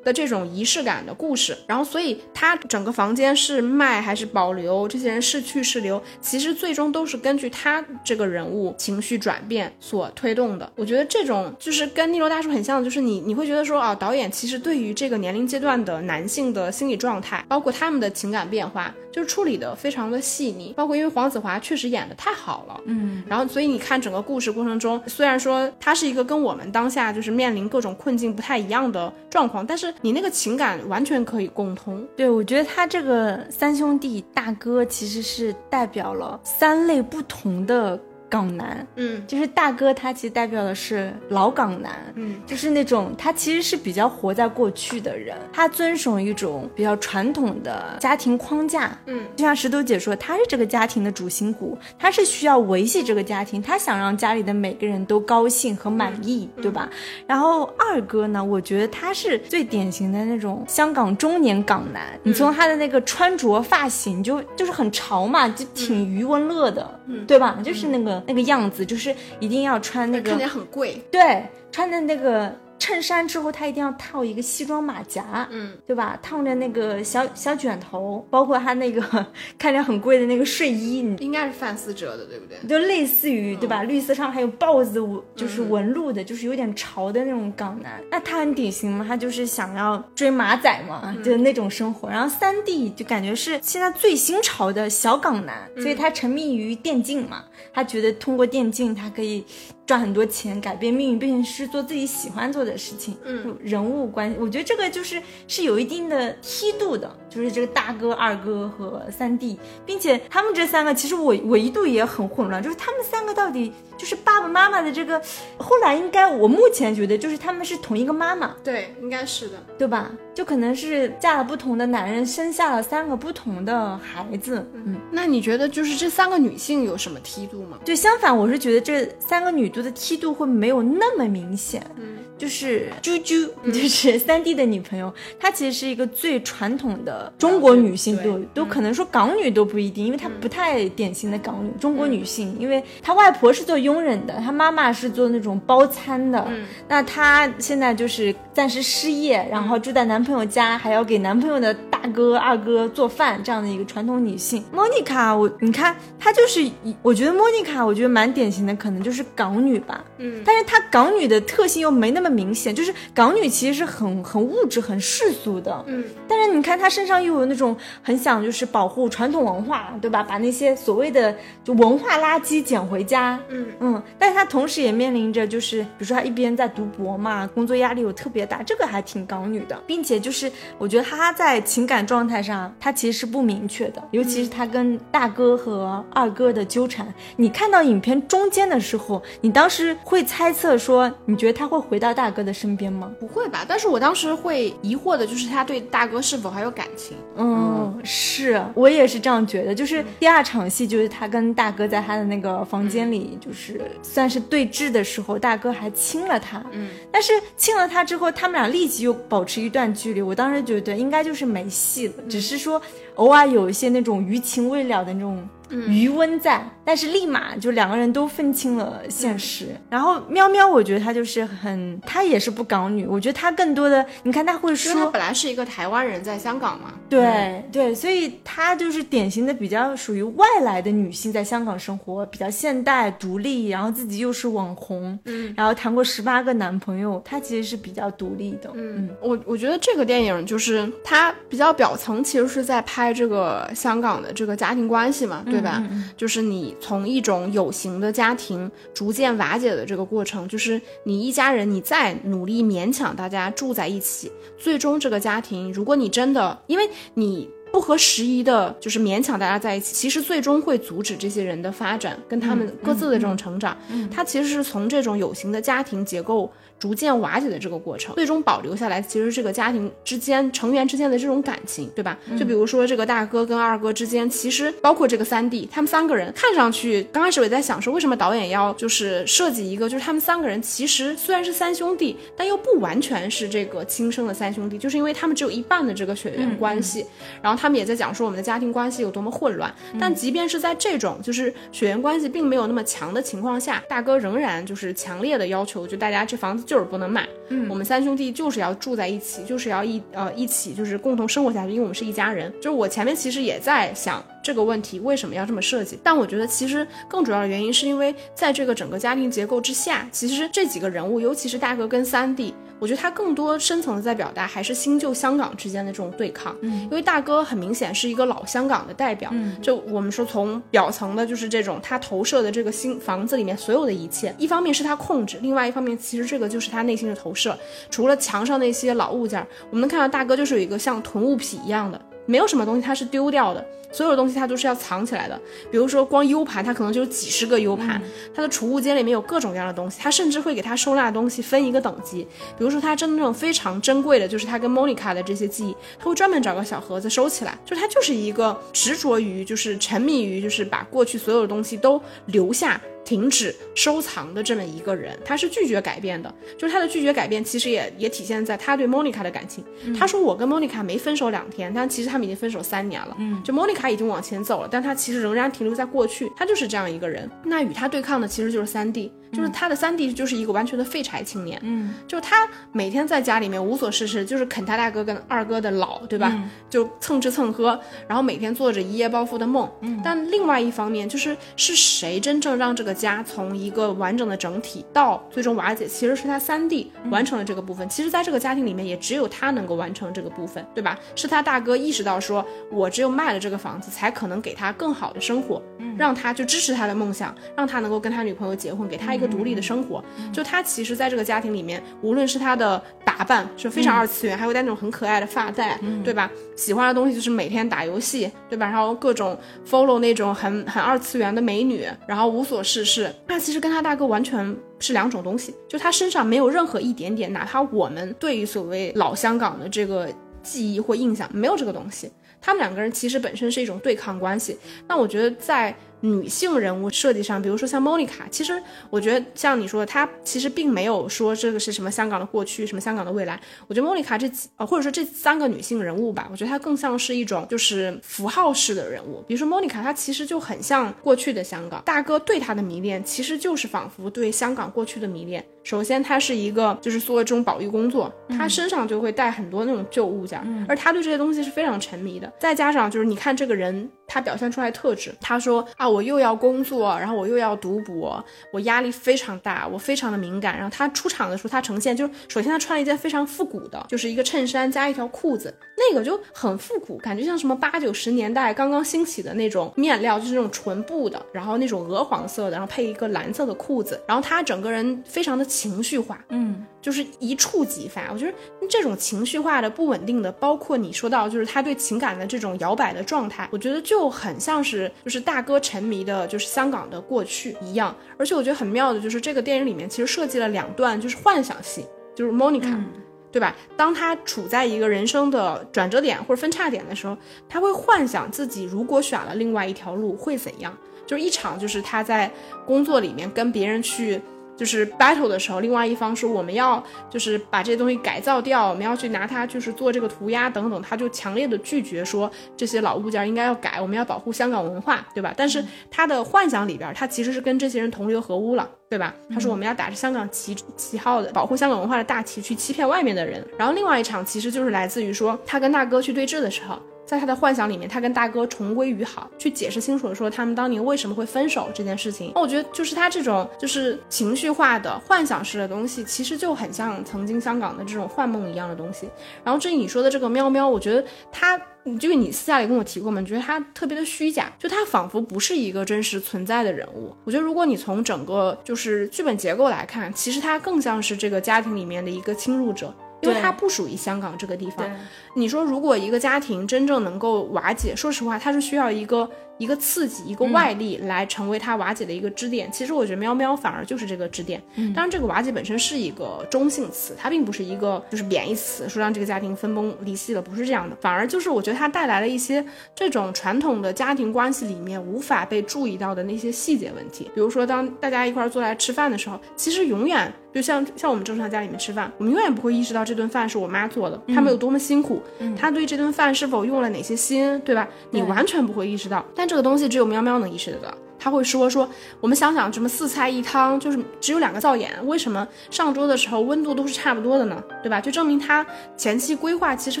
[0.06, 10.72] 的这种仪式感的故事，然后所以他整个房间是卖还是保留，这些人是去是留，其实最终都是根据他这个人物情绪转变所推动的。
[10.76, 20.72] 我觉得这种就是跟逆流大叔很像，就是你你会觉得说啊，导演其实对于这个年龄阶段的男性的心理状态，包括他们的情感变化，就处理的非常的细腻。
[20.76, 29.92] 包括因为黄子华确实演的太好了，嗯，然后所以你看整个故事过程中，虽然说他是一个跟我们当下就是面临各种困境不太一样的状况，但是。
[30.02, 37.98] 你那个情感完全可以共通，对我觉得他这个三兄弟大哥其实是代表了三类不同的。
[38.28, 56.88] 港男，嗯，就是大哥，他其实代表的是老港男，嗯，就是那种他其实是比较活在过去的人，他遵守一种比较传统的家庭框架，嗯，就像石头姐说，他是这个家庭的主心骨，他是需要维系这个家庭，他想让家里的每个人都高兴和满意，对吧？
[57.26, 67.58] 然后二哥呢，我觉得他是最典型的那种香港中年港男，你从他的那个穿着、发型就就是很潮嘛，就挺余文乐的，嗯，对吧？
[67.62, 68.16] 就是那个。
[68.26, 71.00] 那个样子就是一定要穿那个，看起来很贵。
[71.10, 72.54] 对，穿的那个。
[72.78, 76.18] 衬衫之后，他一定要套一个西装马甲，嗯，对吧？
[76.22, 79.26] 烫着那个小小卷头，包括他那个
[79.58, 82.58] 看着很贵的那个睡衣，应该是范思哲的，对不对？
[82.68, 83.82] 就类似于，对吧？
[83.82, 88.00] 绿色上还有豹子纹，就是纹路的，就是有点潮的那种港男。
[88.10, 92.08] 那他很典型嘛，他就是想要追马仔嘛，就那种生活。
[92.08, 99.44] 然后三弟就感觉是现在最新潮的小港男，所以他沉迷于电竞嘛，他觉得通过电竞他可以。
[99.86, 103.14] 赚很多钱，改变命运，并且是做自己喜欢做的事情。
[103.22, 113.70] 嗯，人物关系，我觉得这个就是是有一定的梯度的，就是这个大哥、二哥和三弟，并且他们这三个其实我我一度也很混乱，就是他们三个到底。
[113.98, 115.18] 就是爸爸妈妈的这个，
[115.56, 120.12] 后来应该我目前觉得就是他们是同一个妈妈，对，应该是的，对吧？
[120.36, 124.62] 就可能是嫁了不同的男人，生下了三个不同的孩子。
[124.74, 127.78] 嗯，那你觉得就是这三个女性有什么梯度吗？
[127.86, 131.82] 对相反，我是觉得这三个女度的梯度会没有那么明显。
[131.96, 132.18] 嗯。
[132.38, 141.70] 就是啾啾，就是三弟的女朋友，她其实是一个最传统的中国女性，都都可能说港女都不一定，因为她不太典型的港女。
[141.80, 146.46] 中国女性，因为她外婆是做佣人的，她妈妈是做那种包餐的，
[146.86, 154.62] 那她现在就是暂时失业，然后住在男朋友家，还要给男朋友的大哥、二哥做饭，这样的一个传统女性。
[154.72, 160.04] 莫妮卡，我你看她就是，我觉得莫妮卡，我觉得蛮典型的，可能就是港女吧。
[160.18, 162.26] 嗯，但是她港女的特性又没那么。
[162.36, 170.24] 明显就是港女其实是很很物质、很世俗的，嗯，但是你看她身上又有那种很想就是保护传统文化，对吧？
[170.24, 187.06] 把那些所谓的就文化垃圾捡回家，嗯嗯，但是她同时也面临着就是比如说她一边在读博嘛，工作压力又特别大，这个还挺港女的，并且就是我觉得他在情情感状态上，他其实是不明确的，尤其是他跟大哥和二哥的纠缠。
[187.36, 193.08] 你看到影片中间的时候，你当时会猜测说，你觉得他会回到大哥的身边吗？
[193.20, 193.64] 不会吧？
[193.68, 197.16] 但是我当时会疑惑的就是他对大哥是否还有感情。
[197.36, 199.72] 嗯，是我也是这样觉得。
[199.72, 206.60] 就是第二场戏，就是他跟大哥在他的那个房间里，就是算是对峙的时候，大哥还亲了他。
[206.72, 210.22] 嗯，但是亲了他之后，他们俩立即又保持一段距离。
[210.22, 212.80] 我当时觉得应该就是没戏了，只是说
[213.16, 215.48] 偶尔有一些那种余情未了的那种。
[215.70, 219.68] 余温在，但是立马就两个人都分清了现实。
[219.90, 223.06] 然后喵喵，我觉得她就是很，她也是不港女。
[223.06, 226.92] 我觉得她更多的，你看她会说，她本来是一个台湾人，在香港嘛。
[227.08, 238.70] 对对，所以她就是典型的比较属于外来的女性，在香港生活，比较现代独立，然后自己又是网红，嗯，然后谈过十八个男朋友，她其实是比较独立的。
[238.74, 245.42] 嗯，我我觉得这个电影就是它比较表层，其实是在拍这个香港的这个家庭关系嘛。
[245.44, 245.82] 对吧？
[246.16, 263.76] 就是你从一种有形的家庭逐渐瓦解的这个过程，就是你一家人，你再努力勉强大家住在一起，最终这个家庭，如果你真的因为你不合时宜的，就是勉强大家在一起，其实最终会阻止这些人的发展，跟他们各自的这种成长。
[263.90, 266.50] 嗯它其实是从这种有形的家庭结构。
[266.78, 272.18] 逐渐瓦解的这个过程，最终保留下来，其实这个家庭之间成员之间的这种感情，对吧？
[272.38, 287.06] 就比如说这个大哥跟二哥之间，其实包括这个三弟，他们三个人看上去，刚开始我也在想说，为什么导演要就是设计一个，就是他们三个人其实虽然是三兄弟，但又不完全是这个亲生的三兄弟，就是因为他们只有一半的这个血缘关系。
[287.40, 296.65] 然后他们也在讲说我们的家庭关系有多么混乱，但即便是在这种就是血缘关系并没有那么强的情况下，大哥仍然就是强烈的要求，就大家这房子。
[296.66, 302.52] 就是不能卖，嗯，我们三兄弟就是要住在一起，就是要一呃一起就是共同生活下去，因为我们是一家人。
[302.56, 312.54] 就是我前面其实也在想这个问题为什么要这么设计，但我觉得其实更主要的原因是因为在这个整个家庭结构之下，其实这几个人物，尤其是大哥跟三弟。
[312.78, 327.58] 我觉得他更多深层的在表达还是新旧香港之间的这种对抗，嗯，因为大哥很明显是一个老香港的代表，嗯，就我们说从表层的就是这种他投射的这个新房子里面所有的一切，一方面是他控制，另外一方面其实这个就是他内心的投射。
[327.88, 333.66] 除了墙上那些老物件，我们能看到大哥就是有一个像囤物癖一样的，没有什么东西他是丢掉的。
[333.96, 337.98] 所有的东西它都是要藏起来的，比如说光 U 盘，它可能就有几十个 U 盘，
[338.34, 342.22] 它的储物间里面有各种各样的东西，它甚至会给它收纳的东西分一个等级，
[342.58, 352.78] 比如说它真的那种非常珍贵的，就是它跟 Monica 的这些记忆，他会专门找个小盒子收起来，就他就是一个执着于，就是沉迷于，就是把过去所有的东西都留下。
[353.06, 356.34] 停止收藏的这么一个人，他是拒绝改变的。
[356.58, 359.62] 就是他的拒绝改变，其实也也体现在他对 Monica 的感情。
[359.96, 363.16] 他说：“我跟 Monica 没分手两天，但其实他们已经分手三年了。
[363.20, 366.30] 嗯，就 Monica 已经往前走了，但他其实仍然停留在过去。
[366.36, 367.30] 他就是这样一个人。
[367.44, 376.32] 那与他对抗的其实就是三弟。”就是他的三弟就是一个完全的废柴青年，嗯，就他每天在家里面无所事事，就是啃他大哥跟二哥的老，对吧？
[376.70, 379.68] 就蹭吃蹭喝，然后每天做着一夜暴富的梦。
[379.80, 387.86] 嗯，但另外一方面，就是是谁真正让这个家从一个完整的整体到最终瓦解，其实是他三弟完成了这个部分。
[387.88, 390.96] 其实，在这个家庭里面，也只有他能够完成这个部分，对吧？
[391.16, 395.60] 是他大哥意识到说，我只有卖了这个房子，才可能给他更好的生活，
[395.98, 399.16] 让他就支持他的梦想，让他能够跟他女朋友结婚，给他。
[399.16, 406.30] 一个独立的生活，就他其实在这个家庭里面，无论是他的打扮是非常二次元，还会戴那种很可爱的发带，对吧？
[406.54, 408.66] 喜欢的东西就是每天打游戏，对吧？
[408.66, 409.34] 然后各种
[409.66, 413.10] follow 那种很很二次元的美女，然后无所事事。
[413.26, 420.12] 那其实跟他大哥完全是两种东西，就他身上没有任何一点点，哪怕我们对于所谓老香港的这个
[420.42, 422.12] 记忆或印象没有这个东西。
[422.40, 424.56] 他们两个人其实本身是一种对抗关系。
[424.88, 425.76] 那我觉得在。
[426.00, 433.40] 女性人物设计上，比如说像 Monica，，其实我觉得像你说的，她其实并没有说这个是什么香港的过去，什么香港的未来。
[433.66, 439.24] 我觉得 Monica 这呃或者说这三个女性人物吧，我觉得她更像是一种就是符号式的人物。
[439.26, 441.82] 比如说 Monica，，她其实就很像过去的香港。
[441.84, 445.44] 大哥对她的迷恋，其实就是仿佛对香港过去的迷恋。
[445.64, 452.32] 首先，他是一个就是做这种保育工作，他身上就会带很多那种旧物件，而他对这些东西是非常沉迷的。
[452.38, 455.85] 再加上就是你看这个人，他表现出来特质，他说啊。
[455.86, 460.56] 啊，我又要工作，然后我又要读博，我压力非常大，我非常的敏感。
[460.56, 478.10] 然后他出场的时候，他呈现就是，首先他穿了一件非常复古的，就是一个衬衫加一条裤子，那个就很复古，感觉像什么八九十年代刚刚兴起的那种面料，就是那种纯布的，然后那种鹅黄色的，然后配一个蓝色的裤子，然后他整个人非常的情绪化，嗯，就是一触即发。
[478.12, 478.32] 我觉得
[478.68, 487.94] 这种情绪化的不稳定的，包括你说到就是他对情感的这种摇摆的状态，我觉得就很像是就是大哥沉迷的，就是香港的过去一样。
[488.16, 491.84] 而且我觉得很妙的就是这个电影里面其实设计了两段就是幻想戏，
[492.14, 492.82] 就是 Monica，、
[493.30, 493.54] 对吧？
[493.76, 497.14] 当他处在一个人生的转折点或者分叉点的时候，
[497.46, 500.74] 他会幻想自己如果选了另外一条路会怎样。
[501.06, 502.30] 就是一场就是他在
[502.64, 504.20] 工作里面跟别人去。
[504.56, 515.34] 就是 battle 的时候，另外一方说我们要就是把这些东西改造掉，我们要去拿它就是做这个涂鸦等等，他就强烈的拒绝说这些老物件应该要改，我们要保护香港文化，对吧？
[515.36, 519.14] 但是他的幻想里边，他其实是跟这些人同流合污了，对吧？
[519.32, 523.46] 他说我们要打着香港旗旗号的保护香港文化的大旗去欺骗外面的人。
[523.58, 526.78] 然后另外一场其实就是来自于说他跟大哥去对峙的时候。
[527.06, 532.32] 在他的幻想里面，他跟大哥重归于好，去解释清楚了说他们当年为什么会分手这件事情。
[532.34, 539.08] 那我觉得就是他这种就是情绪化的幻想式的东西，其实就很像曾经香港的这种幻梦一样的东西。
[539.44, 541.58] 然后至于你说的这个喵喵，我觉得他。
[542.00, 547.14] 就是你私下里跟我提过嘛，你觉得他特别的虚假，就他仿佛不是一个真实存在的人物。
[547.22, 552.92] 我觉得如果你从整个就是剧本结构来看，其实他更像是这个家庭里面的一个侵入者。
[553.22, 554.96] 因为他不属于香港这个地方对。
[555.38, 562.72] 你说，如果一个家庭真正能够瓦解，说实话，它是需要一个一个刺激、一个外力来成为它瓦解的一个支点。
[562.72, 564.62] 其实我觉得喵喵反而就是这个支点。
[564.94, 570.96] 当然，这个瓦解本身是一个中性词，它并不是一个就是贬义词，说让这个家庭分崩离析了，不是这样的。
[571.02, 577.30] 反而就是我觉得它带来了一些这种传统的家庭关系里面无法被注意到的那些细节问题。
[577.34, 585.22] 比如说，当大家一块儿坐来吃饭的时候，其实永远就像像我们正常家里面吃饭，我们永远不会意识到这顿饭是我妈做的，他们有多么辛苦，
[585.58, 587.88] 她对这顿饭是否用了哪些心，对吧？
[588.10, 590.92] 你完全不会意识到，但这个东西只有喵喵能意识得到。
[591.18, 591.88] 他会说说，
[592.20, 597.60] 我们想想，什么四菜一汤，就是只有两个灶眼，为什么上桌的时候温度都是差不多的呢？
[597.82, 598.00] 对吧？
[598.00, 598.64] 就证明他
[598.96, 600.00] 前期规划其实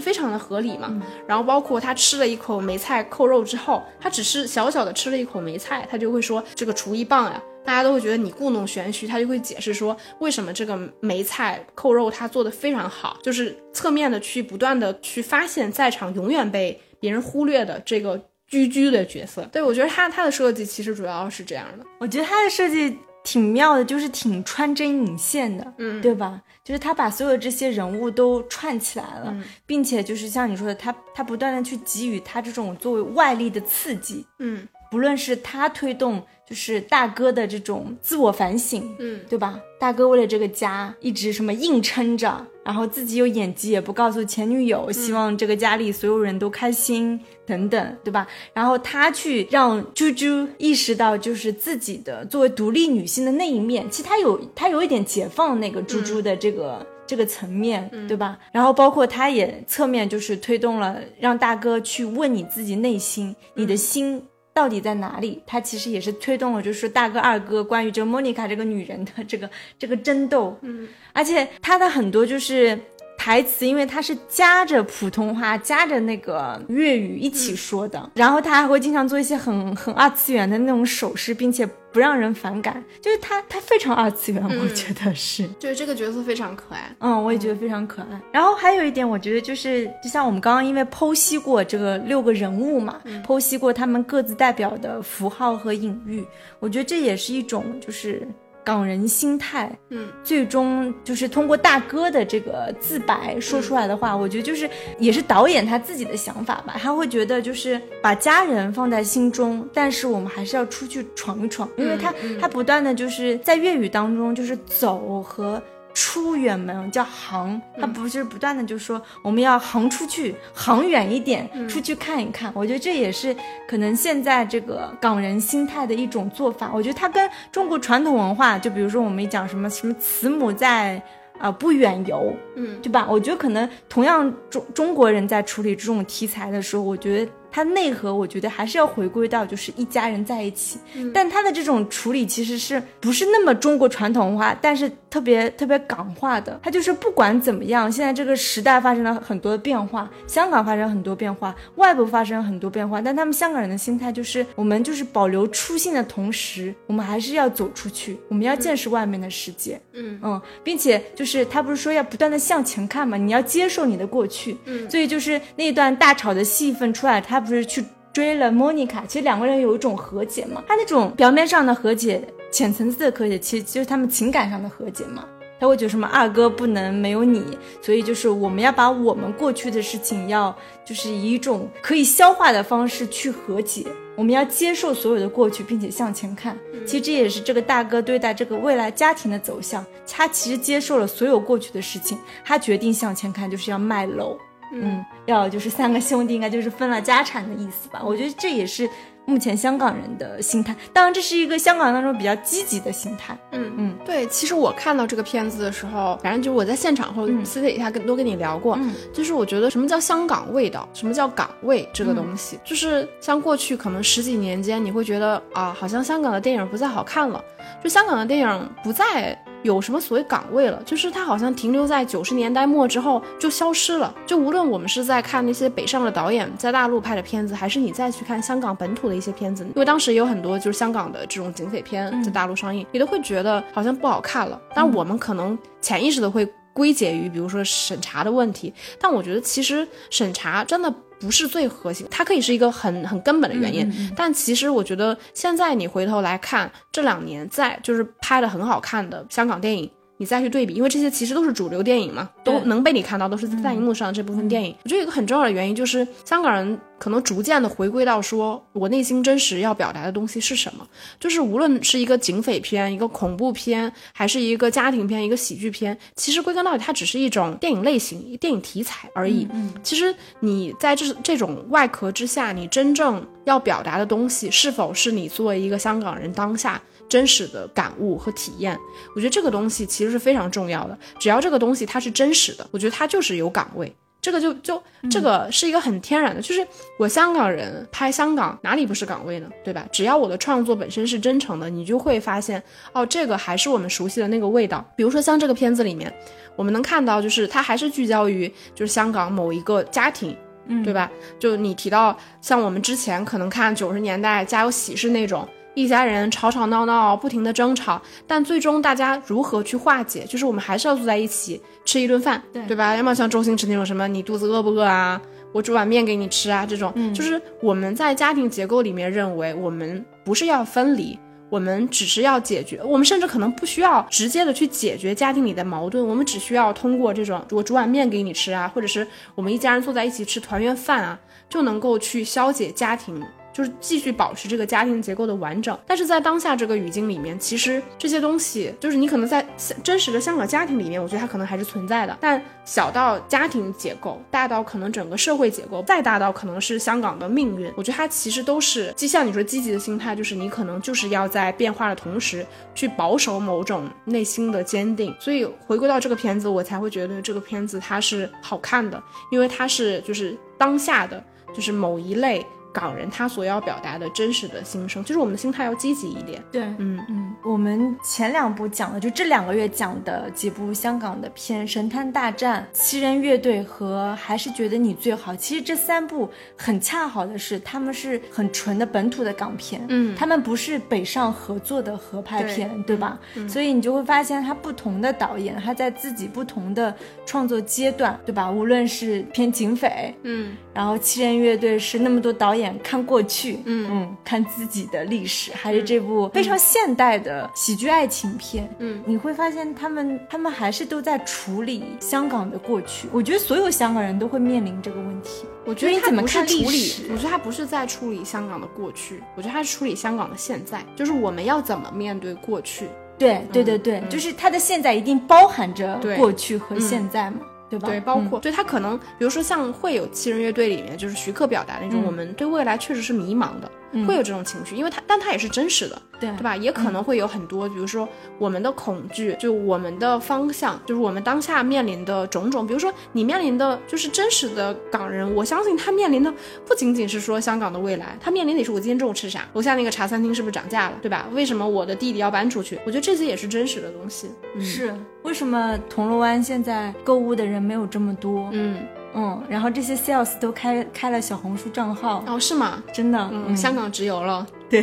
[0.00, 0.94] 非常的合理嘛。
[1.26, 7.42] 然后包括他吃了一口梅菜扣肉之后，他只是小小的吃了一口梅菜，他就会说这个厨艺棒呀。
[7.66, 19.46] 大家都会觉得你故弄玄虚，他就会解释说为什么这个梅菜扣肉他做的非常好，就是侧面的去不断的去发现在场永远被别人忽略的这个居居的角色。
[19.52, 21.84] 对我觉得他他的设计其实主要是这样的。
[21.98, 26.40] 我觉得他的设计挺妙的，就是挺穿针引线的，嗯对吧？
[26.64, 34.66] 就是他把所有这些人物都串起来了，并且就是像你说的，他他不断的去给予他这种作为外力的刺激，嗯
[34.96, 39.60] 不论是他推动，就是大哥的这种自我反省，嗯对吧？
[39.78, 48.26] 大哥为了这个家一直什么硬撑着，然后自己有演技也不告诉前女友，希望这个家里所有人都开心等等，对吧？
[48.54, 56.86] 然后他去让猪猪意识到，就是自己的作为独立女性的那一面，其实他有他有一点解放那个猪猪的这个。
[57.08, 58.36] 这个层面，对吧？
[58.50, 64.20] 然后包括他也侧面就是推动了让大哥去问你自己内心，你的心
[64.56, 65.42] 到底在哪里？
[65.46, 70.58] 他其实也是推动了，就是大哥二哥关于这个莫妮卡这个女人的这个这个争斗。
[70.62, 72.78] 嗯，而且他的很多就是
[73.18, 82.84] 台词，因为他是夹着普通话、夹着那个粤语一起说的，然后他还会经常做一些很很二次元的那种手势，并且不让人反感。
[83.00, 85.48] 就是他他非常二次元，我觉得是。
[85.58, 86.94] 就是这个角色非常可爱。
[86.98, 88.20] 嗯，我也觉得非常可爱。
[88.30, 96.22] 然后还有一点，我觉得就是，就像我们刚刚因为剖析过这个六个人物嘛，剖析过他们各自代表的符号和隐喻，
[96.58, 98.28] 我觉得这也是一种就是
[98.66, 99.70] 港人心态。
[99.90, 106.74] 嗯，最终就是通过大哥的这个自白说出来的话，我觉得就是也是导演他自己的想法吧。
[106.76, 115.62] 他会觉得就是把家人放在心中，但是我们还是要出去闯一闯，因为他、他不断的就是在粤语当中就是走和。
[115.96, 122.52] 出远门叫航，他不是不断的就说我们要航出去，航远一点，出去看一看。
[122.54, 123.34] 我觉得这也是
[123.66, 126.70] 可能现在这个港人心态的一种做法。
[126.74, 131.02] 我觉得它跟中国传统文化，就比如说我们讲什么什么慈母在。
[131.38, 133.06] 啊、不远游，嗯，对吧？
[133.06, 140.78] 我觉得可能同样中中国人在处理这种题材的时候，我觉得它内核，我觉得还是要回归到就是一家人在一起。
[141.14, 159.80] 但它的这种处理其实是不是那么中国传统文化，但是特特别特别港化的，它就是不管怎么样，现在这个时代发生了很多的变化，香港发生了很多变化，外部发生了很多变化，但他们香港人的心态就是，我们就是保留初心的同时，我们还是要走出去，我们要见识外面的世界。
[159.94, 164.54] 嗯嗯，并且就是他不是说要不断的向前看嘛，你要接受你的过去。
[164.66, 170.62] 嗯所以就是那段大吵的戏份出来，他不是去追了莫妮卡，其实两个人有一种和解嘛。
[170.66, 175.24] 他那种表面上的和解，浅层次的和解，其实就是他们情感上的和解嘛。
[175.58, 177.42] 他会觉得什么二哥不能没有你，
[177.80, 180.54] 所以就是我们要把我们过去的事情要
[180.84, 183.86] 就是以一种可以消化的方式去和解。
[184.16, 186.58] 我们要接受所有的过去，并且向前看。
[186.86, 189.84] 其实这也是这个大哥对待这个未来家庭的走向。
[190.06, 194.38] 他其实接受了所有过去的事情，他决定向前看，就是要卖楼。
[194.72, 198.02] 嗯，要就是三个兄弟应该就是分了家产的意思吧？
[198.04, 198.88] 我觉得这也是
[199.24, 200.74] 目前香港人的心态。
[200.92, 203.36] 当然，这是一个香港当中比较积极的心态。
[203.52, 217.42] 嗯嗯对，其实我看到这个片子的时候，反正就是我在现场或者私底下跟、都跟你聊过，嗯就是我觉得什么叫香港味道，什么叫港味这个东西，就是像过去可能十几年间，你会觉得啊，好像香港的电影不再好看了，
[217.82, 224.14] 就香港的电影不再有什么所谓岗位了，就是它好像停留在九十年代末之后就消失了。
[224.24, 234.60] 就无论我们是在看那些北上的导演在大陆拍的片子，还是你再去看香港本土的一些片子，因为当时也有很多就是香港的这种警匪片在大陆上映，你都会觉得好像不好看了。
[234.72, 244.12] 但我们可能潜意识的会归结于，比如说审查的问题，但我觉得其实审查真的不是最核心，它可以是一个很很根本的原因。
[244.16, 249.90] 但其实我觉得现在你回头来看这两年在就是拍的很好看的香港电影。
[250.18, 254.74] 你再去对比，因为这些其实都是主流电影嘛，都能被你看到，都是在大荧幕上的这部分电影。
[254.84, 260.86] 我觉得有一个很重要的原因就是香港人可能逐渐的回归到说我内心真实要表达的东西是什么，
[261.20, 269.46] 就是无论是一个警匪片、一个恐怖片，还是一个家庭片、一个喜剧片，其实归根到底它只是一种电影类型、电影题材而已。
[269.52, 278.78] 嗯其实你在这这种外壳之下，你真正要表达的东西，是否是你作为一个香港人当下真实的感悟和体验？
[279.14, 280.98] 我觉得这个东西其实是非常重要的。
[281.18, 283.94] 只要这个东西它是真实的，我觉得它就是有岗位。
[284.20, 286.66] 这个就就这个是一个很天然的，就是
[286.98, 289.48] 我香港人拍香港哪里不是岗位呢？
[289.62, 289.86] 对吧？
[289.92, 292.60] 只要我的创作本身是真诚的，你就会发现
[292.92, 294.84] 哦，这个还是我们熟悉的那个味道。
[294.96, 296.12] 比如说像这个片子里面，
[296.56, 300.36] 我们能看到就是它还是聚焦于就是香港某一个家庭。
[300.68, 301.08] 嗯对吧？
[301.38, 310.24] 就你提到像我们之前可能看九十年代《家有喜事》那种，一家人吵吵闹闹，不停的争吵，但最终大家如何去化解？
[310.24, 312.96] 就是我们还是要坐在一起吃一顿饭，对对吧？
[312.96, 315.20] 要么像周星驰那种什么你肚子饿不饿啊？
[315.52, 321.18] 我煮碗面给你吃啊，这种，就是我们在家庭结构里面认为，我们不是要分离，
[321.50, 331.18] 我们只是要解决，我们甚至可能不需要直接的去解决家庭里的矛盾，我们只需要通过这种我煮碗面给你吃啊，或者是我们一家人坐在一起吃团圆饭啊，
[331.50, 333.22] 就能够去消解家庭。
[333.56, 339.42] 就是继续保持这个家庭结构的完整，但是在当下这个语境里面，其实这些东西就是你可能在
[339.82, 342.14] 真实的香港家庭里面，我觉得它可能还是存在的。
[342.20, 355.16] 但小到家庭结构，大到可能整个社会结构，再大到可能是香港的命运，我觉得它其实都是，既像你说积极的心态，就是你可能就是要在变化的同时去保守某种内心的坚定。
[355.18, 362.44] 所以回归到这个片子，我才会觉得这个片子它是好看的，因为它是就是当下的就是某一类。
[362.78, 366.44] 港人他所要表达的真实的心声，就是我们的心态要积极一点。
[366.52, 375.32] 对，嗯嗯，我们前两部讲的，就这两个月讲的几部香港的片，《神探大战》、《七人乐队》和《还是觉得你最好》。
[375.36, 383.16] 其实这三部很恰好的是，他们是很纯的本土的港片，嗯他们不是北上合作的合拍片，对吧？
[383.48, 386.92] 所以你就会发现，他不同的导演，他在自己不同的
[387.24, 388.50] 创作阶段，对吧？
[388.50, 403.08] 无论是偏警匪，嗯然后七人乐队是那么多导演看过去，嗯嗯，看自己的历史，还是这部非常现代的喜剧爱情片，嗯，你会发现他们他们还是都在处理香港的过去。
[403.12, 405.44] 我觉得所有香港人都会面临这个问题。
[405.64, 406.92] 我觉得你怎么他不是看处理？
[407.10, 412.88] 我觉得他不是在处理香港的过去，我觉得他是处理香港的现在，就是我们要怎么面对过去。
[413.18, 417.38] 对对对对，就是他的现在一定包含着过去和现在嘛，
[417.70, 417.88] 对吧？
[417.88, 423.70] 对，包嗯括、对他可能，比如说像会有七人乐队里面，就是徐克表达那种，嗯我们对未来确实是迷茫的，
[424.06, 426.56] 会有这种情绪，因为它但它也是真实的，对对吧？
[426.56, 432.66] 也可能会有很多，比如说我们的恐惧，就我们的方向，就是我们当下面临的种种。
[432.66, 436.32] 比如说你面临的就是真实的港人，我相信他面临的
[436.66, 441.26] 不仅仅是说香港的未来，他面临的也是我今天中午吃啥，楼下那个茶餐厅是不是涨价了，对吧？
[441.32, 442.78] 为什么我的弟弟要搬出去？
[442.84, 444.30] 我觉得这些也是真实的东西。
[444.54, 448.48] 嗯是为什么铜锣湾现在购物的人没有这么多？
[448.52, 448.78] 嗯，
[449.16, 452.82] 嗯，然后这些 sales 都开开了小红书账号，哦，是吗？
[452.92, 454.46] 真的，嗯，香港直邮了。
[454.68, 454.82] 对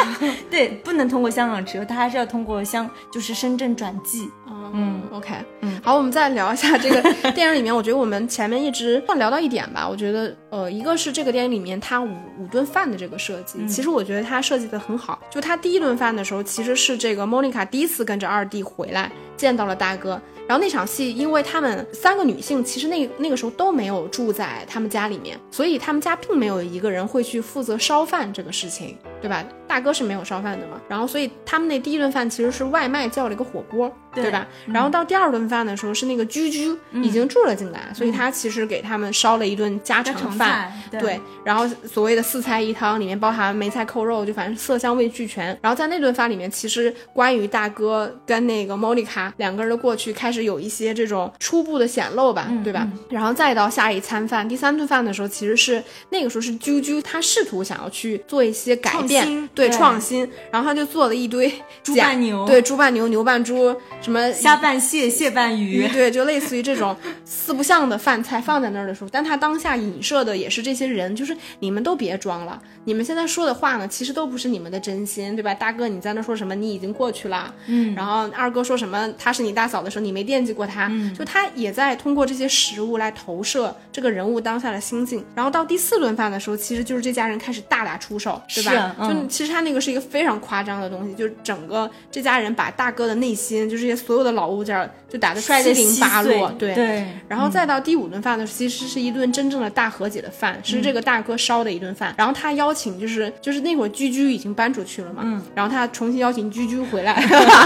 [0.50, 4.28] 对，不能通过香港直邮，它还是要通过香，就是深圳转寄。
[4.72, 7.02] 嗯，OK，嗯，好，我们再聊一下这个
[7.32, 15.20] 电影里面，我觉得我们前面一直算聊到一点吧，我觉得，呃，一个是这个电影里面它五五顿饭的这个设计，其实我觉得它设计的很好。
[15.30, 20.20] 就他第一顿饭的时候，其实是这个莫妮卡第一次跟着二弟回来，见到了大哥。
[20.46, 29.44] 然后那场戏，因为他们三个女性其实那那个时候都没有住在他们家里面，所以他们家并没有一个人会去负责烧饭这个事情，对吧？
[29.70, 30.80] 大哥是没有烧饭的嘛。
[30.88, 34.44] 然后所以他们那第一顿饭其实是外卖叫了一个火锅，对吧？
[34.66, 41.20] 然后到第二顿饭的时候是那个居居已经住了进来，所以他其实给他们烧了一顿家常饭，对。
[41.44, 45.56] 然后所谓的四菜一汤里面包含梅菜扣肉，就反正色香味俱全。
[45.62, 50.40] 然后在那顿饭里面，其实关于大哥跟那个莫妮卡两个人的过去开始。
[50.40, 52.88] 有一些这种初步的显露吧，对吧？
[53.10, 61.52] 然后再到下一餐饭，第三顿饭的时候，其实是那个时候是啾啾，他试图想要去做一些改变，对创新，然后他就做了一堆
[61.82, 66.96] 猪拌牛，对猪拌牛、牛拌猪，什么虾拌蟹、蟹拌鱼，对，就类似于这种
[67.26, 75.52] 四不像的饭菜放在那儿的时候，但他当下影射的也是这些人，就是你们都别装了，你们现在说的话呢，其实都不是你们的真心，对吧？
[75.52, 76.54] 大哥你在那说什么？
[76.54, 79.12] 你已经过去了，嗯，然后二哥说什么？
[79.18, 80.24] 他是你大嫂的时候，你没。
[80.30, 80.88] 惦记过他，
[81.18, 85.24] 就他也在通过这些食物来投射这个人物当下的心境。
[85.34, 88.94] 然后到第四顿饭的时候，其实就是这家人开始大打出手，对吧？
[89.00, 97.04] 就其实他那个是一个非常夸张的东西，就是整个这家人把大哥的内心，就这些所有的老物件就打得七零八落，对对。
[97.26, 102.14] 然后再到第五顿饭的时候，其实是一顿真正的大和解的饭，是这个大哥烧的一顿饭。
[102.16, 105.42] 然后他邀请，就是就是那会儿居居已经搬出去了嘛，嗯。
[105.56, 107.14] 然后他重新邀请居居回来，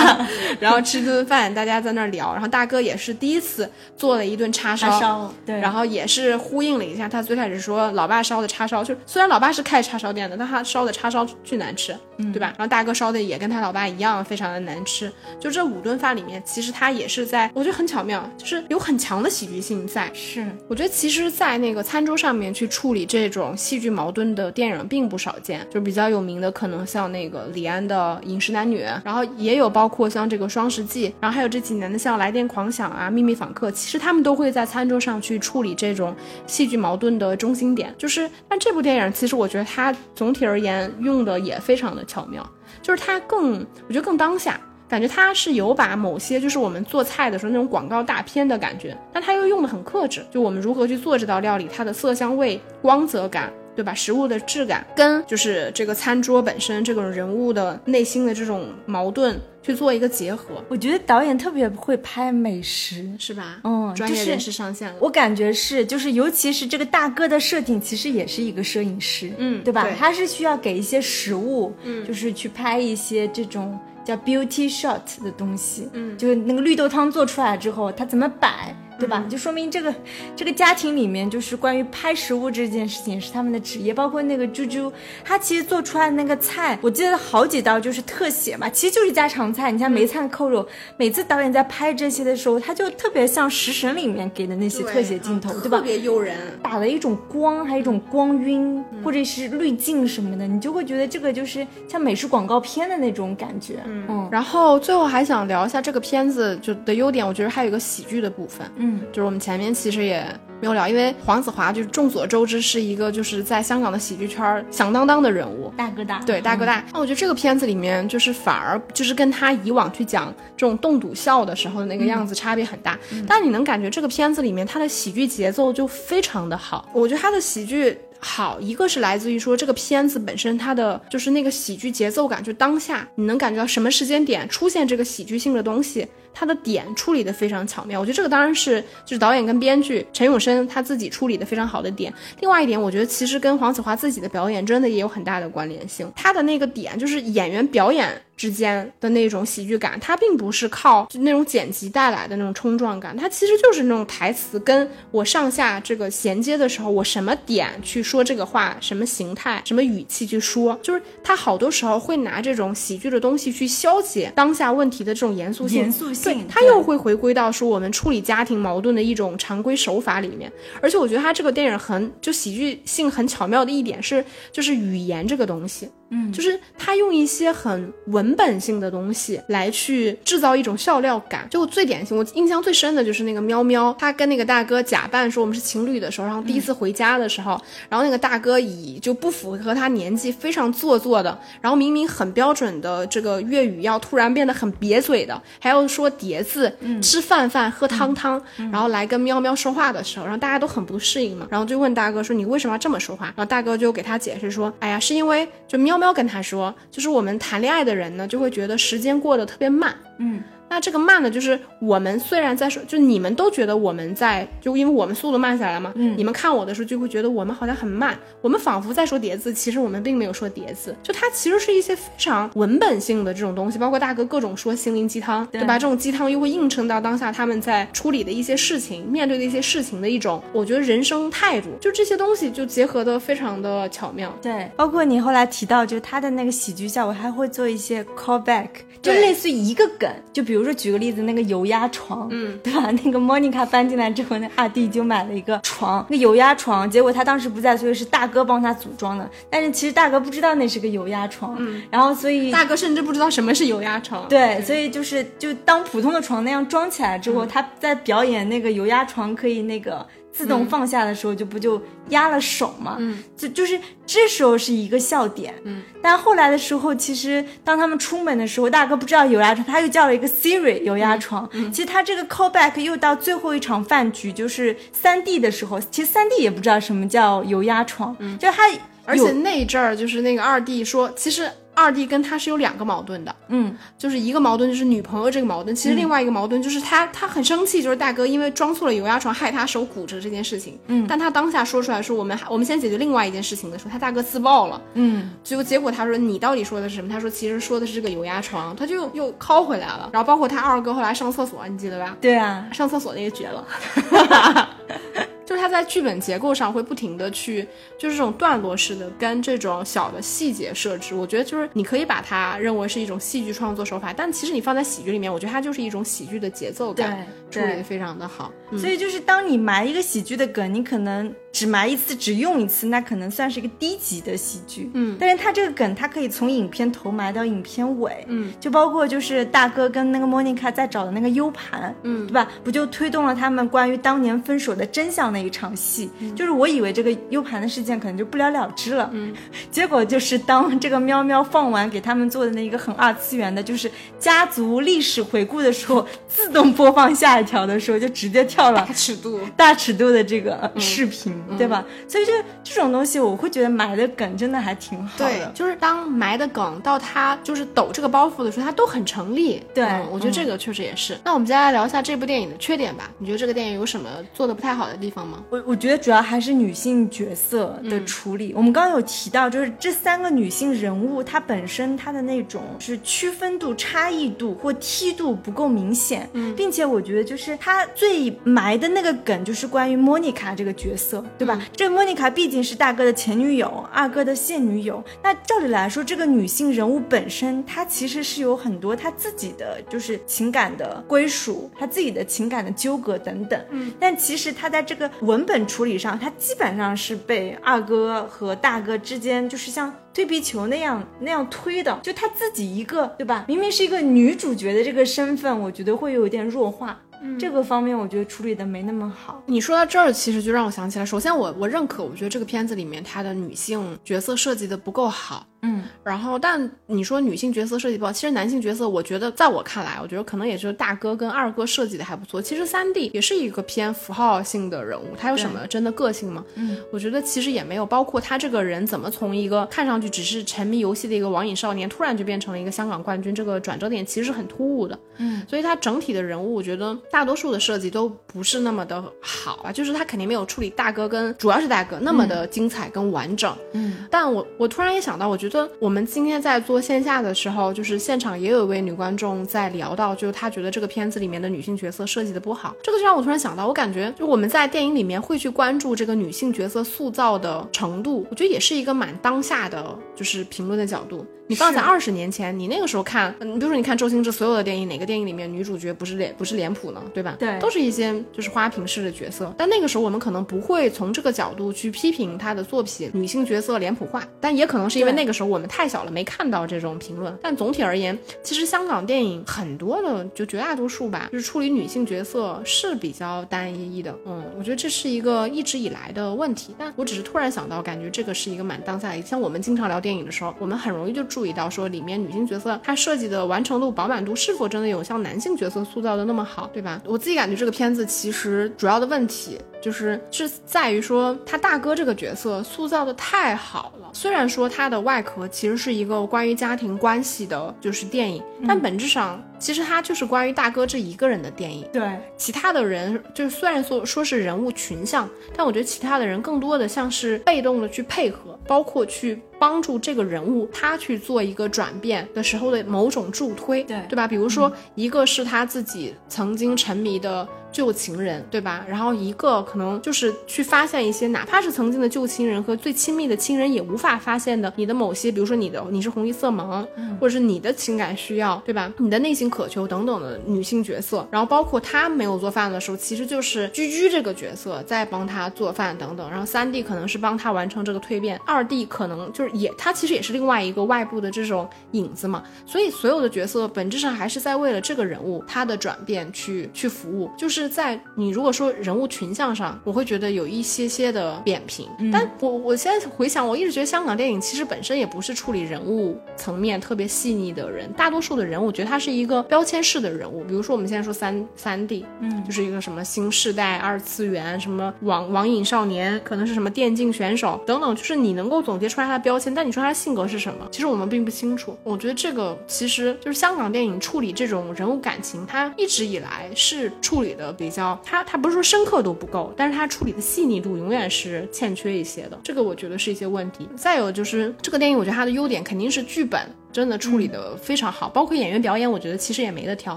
[0.59, 2.49] 然后吃顿饭，大家在那儿聊，然后。
[2.55, 12.55] 大哥也是第一次做了一顿叉烧，对，然后也是呼应了一下他最开始说老爸烧的叉烧，就虽然老爸是开叉烧店的，但他烧的叉烧巨难吃，嗯对吧？
[12.57, 15.13] 然后大哥烧的也跟他老爸一样，非常的难吃。
[15.41, 20.11] 就这五顿饭里面，其实他也是在，我觉得很巧妙，就是有很强的喜剧性在。
[20.15, 32.43] 是，我觉得其实，在那个餐桌上面去处理这种戏剧矛盾的电影并不少见，就比较有名的可能像那个李安的《饮食男女》，然后也有包括像这个《双十记》，然后还有这几年的像《来电》。
[32.55, 36.15] 狂想啊，秘密访客，其实他们都会在餐桌上去处理这种
[36.47, 37.93] 戏剧矛盾的中心点。
[37.99, 42.49] 就是，但这部电影其实我觉得它总体而言用的也非常的巧妙，
[42.81, 53.53] 就是它更，我觉得更当下，感觉它是有把某些就是我们做菜的时候那种广告大片的感觉，但它又用的很克制，就我们如何去做这道料理，它的色香味、光泽感。
[53.77, 53.93] 对吧？
[53.93, 63.59] 食物的质感跟就是这个餐桌本身这种人物的内心的这种矛盾去做一个结合，我觉得导演特别会拍美食，是吧？
[63.65, 64.95] 嗯，专业人士上线了。
[65.01, 69.89] 我感觉是，就是尤其是这个大哥的设定，其实也是一个摄影师，嗯，对吧？
[69.99, 78.75] 他是需要给一些食物，嗯，就是去拍一些这种叫 beauty shot 的东西，嗯，就是那个绿豆汤做出来之后，它怎么摆。
[78.99, 79.25] 对吧？
[79.29, 79.95] 就说明这个
[80.37, 83.95] 这个家庭里面，就是关于拍食物这件事情是他们的职业。
[83.95, 84.93] 包括那个猪猪，
[85.25, 89.71] 他其实做出来的那个菜，我记得好几道就是特写嘛，其实就是家常菜。
[89.71, 90.67] 你像梅菜扣肉，
[90.97, 95.79] 每次导演在拍这些的时候，他就特别像《食神》里面给的那些特写镜头，对吧？
[95.79, 103.81] 特别诱人，打了一种光，还有一种光晕，或者是滤镜什么的，你就会觉得这个就是像美食广告片的那种感觉。
[103.87, 108.67] 嗯，然后最后还想聊一下这个片子就的优点，我觉得还有一个喜剧的部分。
[108.85, 110.25] 嗯，就是我们前面其实也
[110.61, 116.85] 没有聊，因为黄子华就是众所周知是一个就是在香港的喜剧圈响当当的人物，大哥大，对大哥大。
[116.93, 127.99] 那我觉得这个片子里面就是反而就是跟他以往去讲这种冻笃笑的时候的那个样子差别很大，但你能感觉这个片子里面他的喜剧节奏就非常的好，我觉得他的喜剧。
[128.27, 137.99] 好，一个是来自于说这个片子本身，它的就是那个喜剧节奏感，就当下你能感觉到什么时间点出现这个喜剧性的东西，他的点处理的非常巧妙。
[138.01, 142.13] 我觉得这个当然是就是导演跟编剧陈永生他自己处理的非常好的点。
[142.41, 146.11] 另外一点，我觉得其实跟黄子华自己的表演真的也有很大的关联性。
[146.17, 148.21] 他的那个点就是演员表演。
[148.37, 170.51] 之间的那种喜剧感，它并不是靠就那种剪辑带来的那种冲撞感，它其实就是那种台词跟我上下这个衔接的时候，我什么点去说这个话，什么形态、什么语气去说，就是他好多时候会拿这种喜剧的东西去消解当下问题的这种严肃性，严肃性，对他又会回归到说我们处理家庭矛盾的一种常规手法里面。
[170.81, 175.89] 而且我觉得他这个电影很就喜剧性很巧妙的一点是，就是语言这个东西。
[176.15, 181.49] 嗯，就是他用一些很文本性的东西来去制造一种笑料感。
[181.51, 198.41] 就最典型，我印象最深的就是那个喵喵，他跟那个大哥假扮说我们是情侣的时候，然后第一次回家的时候，然后那个大哥以就不符合他年纪，非常做作的，然后明明很标准的这个粤语，要突然变得很瘪嘴的，还要说叠字，吃饭饭喝汤汤，
[198.71, 203.27] 然后来跟喵喵说话的时候，然后大家都很不适应嘛，然后就问大哥说你为什么要这么说话？
[203.27, 206.04] 然后大哥就给他解释说，哎呀，是因为就喵喵。
[206.05, 209.97] 要跟他说，就是我们谈恋爱的人呢，就会觉得时间过得特别慢。
[210.19, 210.43] 嗯。
[210.69, 225.79] 那这个慢呢，就是我们虽然在说，就你们都觉得我们在，就因为我们速度慢下来嘛，嗯，你们看我的时候就会觉得我们好像很慢，我们仿佛在说叠字，其实我们并没有说叠字，就它其实是一些非常文本性的这种东西，包括大哥各种说心灵鸡汤，对吧？
[225.79, 234.35] 这种鸡汤又会映衬到当下他们在处理的一些事情，面对的一些事情的一种，我觉得人生态度，就这些东西就结合的非常的巧妙。
[234.43, 238.69] 对，包括你后来提到，就他的那个喜剧效果，还会做一些 callback，
[239.03, 241.45] 就类似于一个梗，就比如说举个例子，那个。
[241.45, 242.91] 油压床，嗯，对吧？
[243.05, 246.91] 那个莫妮卡搬进来之后，那二弟就买了一个床，那油压床。
[246.91, 249.31] 结果他当时不在，所以是大哥帮他组装的。
[249.51, 254.27] 但是其实大哥不知道那是个油压床，嗯，然后所以大哥甚至不知道什么是油压床。
[254.27, 260.05] 对，所以就是就当普通的床那样装起来之后，他在表演那个油压床可以那个。
[260.37, 278.63] 自动放下的时候就不就压了手嘛，嗯，就就是这时候是一个笑点，嗯，但后来的时候，其实当他们出门的时候，大哥不知道有压床，他又叫了一个 Siri 有压床，嗯，其实他这个 callback 又到最后一场饭局，就是三弟的时候，其实三弟也不知道什么叫有压床，嗯，就他，
[279.05, 281.49] 而且那一阵儿就是那个二弟说，其实。
[281.75, 297.09] 二弟跟他是有两个矛盾的，嗯，就是一个矛盾就是女朋友这个矛盾，其实另外一个矛盾就是他他很生气，就是大哥因为装错了油压床害他手骨折这件事情，嗯，但他当下说出来说我们我们先解决另外一件事情的时候，他大哥自爆了，嗯，结果结果他说你到底说的是什么？
[297.09, 302.17] 他说其实说的是这个油压床，他就又拷回来了，然后包括他二哥后来上厕所，你记得吧？
[302.21, 303.67] 对啊，上厕所那个绝了。
[305.45, 307.67] 就是它在剧本结构上会不停的去，
[307.99, 318.53] 就是这种段落式的跟这种小的细节设置，我觉得就是你可以把它认为是一种戏剧创作手法，但其实你放在喜剧里面，我觉得它就是一种喜剧的节奏感，处理的非常的好。
[318.79, 321.35] 所以就是当你埋一个喜剧的梗，你可能。
[321.55, 324.91] 只埋一次，只用一次，那可能算是一个低级的喜剧。
[324.93, 328.25] 嗯，但是他这个梗，他可以从影片头埋到影片尾。
[328.27, 331.95] 嗯，就包括就是大哥跟那个莫妮卡在找的那个 U 盘。
[332.03, 332.51] 嗯，对吧？
[332.65, 336.11] 不就推动了他们关于当年分手的真相那一场戏？
[336.35, 339.09] 就是我以为这个 U 盘的事件可能就不了了之了。
[339.13, 339.33] 嗯，
[339.71, 343.89] 结果就是当这个喵喵放完给他们做的那一个很二次元的，就是
[344.19, 351.33] 家族历史回顾的时候， 自动播放下一条的时候，就直接跳了大尺度、大尺度的这个视频。
[351.57, 351.85] 对吧？
[352.09, 352.33] 所以这
[352.63, 355.25] 这种东西，我会觉得埋的梗真的还挺好的。
[355.25, 359.63] 对，就是当埋的梗到他就是抖这个包袱的时候，他都很成立。
[359.75, 361.19] 对，我觉得这个确实也是。
[361.25, 363.11] 那我们接下来聊一下这部电影的缺点吧。
[363.19, 365.43] 你觉得这个电影有什么做的不太好的地方吗？
[365.51, 368.53] 我我觉得主要还是女性角色的处理。
[368.57, 376.29] 我们刚刚有提到，就是这三个女性人物，她本身她的那种是区分度、差异度或梯度不够明显。
[376.33, 381.61] 嗯，并且我觉得就是她最埋的那个梗，就是关于莫妮卡这个角色，对吧？
[381.77, 385.03] 这个莫妮卡毕竟是大哥的前女友，二哥的现女友。
[385.23, 393.61] 那照理来说，这个女性人物本身，她其实是有很多她自己的就是情感的归属，她自己的情感的纠葛等等。
[393.71, 403.45] 嗯，但其实她在这个文本处理上，她基本上是被二哥和大哥之间就是像推皮球那样那样推的，就她自己一个，对吧？
[403.49, 407.01] 明明是一个女主角的这个身份，我觉得会有一点弱化。
[407.39, 409.43] 这个方面我觉得处理的没那么好。
[409.47, 415.47] 你说到这儿，其实就让我想起来，首先我我认可，我觉得这个片子里面它的女性角色设计的不够好。
[415.65, 422.41] 嗯，然后但你说女性角色设计不好，其实男性角色，我觉得在我看来，我觉得可能也就是大哥跟二哥设计的还不错。
[422.41, 426.45] 其实三弟也是一个偏符号性的人物，他有什么真的个性吗？
[426.57, 434.99] 嗯，我觉得其实也没有，包括他这个人怎么从一个看上去只是沉迷游戏的一个网瘾少年，突然就变成了一个香港冠军，这个转折点其实是很突兀的。
[435.17, 443.57] 嗯，所以他整体的人物，我觉得大多数的设计都不是那么的好啊，就是他肯定没有处理大哥跟主要是大哥那么的精彩跟完整。
[443.73, 461.27] 嗯，但我我突然也想到，我觉得我们今天在做线下的时候，就是现场也有一位女观众在聊到，就是她觉得这个片子里面的女性角色设计的不好，这个就让我突然想到，我感觉就我们在电影里面会去关注这个女性角色塑造的程度，我觉得也是一个蛮当下的就是评论的角度。
[461.47, 467.03] 你放在是二十年前，你那个时候看，你，比如说你看周星驰所有的电影，哪个电影里面女主角不是脸不是脸谱呢？
[467.13, 467.37] 对吧？
[467.39, 469.53] 对都是一些就是花瓶式的角色。
[469.59, 477.37] 但那个时候我们可能不会从这个角度去批评他的作品女性角色脸谱化，但也可能是因为那个时候我们太小了，没看到这种评论。
[477.43, 484.17] 但总体而言，其实香港电影很多的，就绝大多数吧，就是处理女性角色是比较单一的。
[484.25, 486.75] 嗯，我觉得这是一个一直以来的问题。
[486.79, 489.21] 但我只是突然想到，感觉这个是一个蛮当下的。
[489.21, 497.03] 像我们经常聊电影的时候，我们很容易就注意到说里面女性角色她设计的完成度、饱满度是否真的有像男性角色塑造的那么好，对吧？
[497.05, 504.09] 我自己感觉这个片子其实主要的问题就是是在于说他大哥这个角色塑造的太好了。
[504.15, 511.87] 虽然说他的外壳其实是一个关于家庭关系的，就是电影，但本质上其实他就是关于大哥这一个人的电影。
[511.93, 524.27] 对，其他的人就是虽然说说是人物群像，但我觉得其他的人更多的像是被动的去配合，包括去帮助这个人物他去做一个转变的时候的某种助推，对对吧？
[524.27, 527.47] 比如说一个是他自己曾经沉迷的。
[527.75, 528.87] 旧情人，对吧？
[528.89, 536.87] 然后一个可能就是去发现一些，哪怕是曾经的旧情人和最亲密的亲人也无法发现的你的某些，比如说你的你是红衣色盲，
[537.21, 538.93] 或者是你的情感需要，对吧？
[538.99, 546.31] 你的内心渴求等等的女性角色，然后包括他没有做饭的时候，其实就是居居这个角色在帮他做饭等等。
[546.31, 552.45] 然后三弟可能是帮他完成这个蜕变，二弟可能就是也他其实也是另外一个外部的这种影子嘛。
[552.65, 561.87] 所以所有的角色本质上还是在为了这个人物他的转变去去服务，就是在你如果说人物群像上，我会觉得有一些些的扁平。
[562.13, 570.45] 但我我现在回想，我一直觉得香港电影其实本身也不是处理人物层面特别细腻的人，大多数的人我觉得他是一个标签式的人物。
[570.45, 581.77] 比如说我们现在说三三 D，嗯，就是一个什么新时代二次元，什么网网瘾少年，可能是什么电竞选手等等，就是你能够总结出来他的标签，但你说他的性格是什么，其实我们并不清楚。
[581.83, 593.69] 我觉得这个其实就是香港电影处理这种人物感情，它一直以来是处理的比较，它它不是说深刻度不够，但是它处理的细腻度永远是欠缺一些的，这个我觉得是一些问题。
[593.77, 596.41] 再有就是这个电影，我觉得它的优点肯定是剧本。
[596.73, 599.97] 真的处理的非常好，包括演员表演，我觉得其实也没得挑，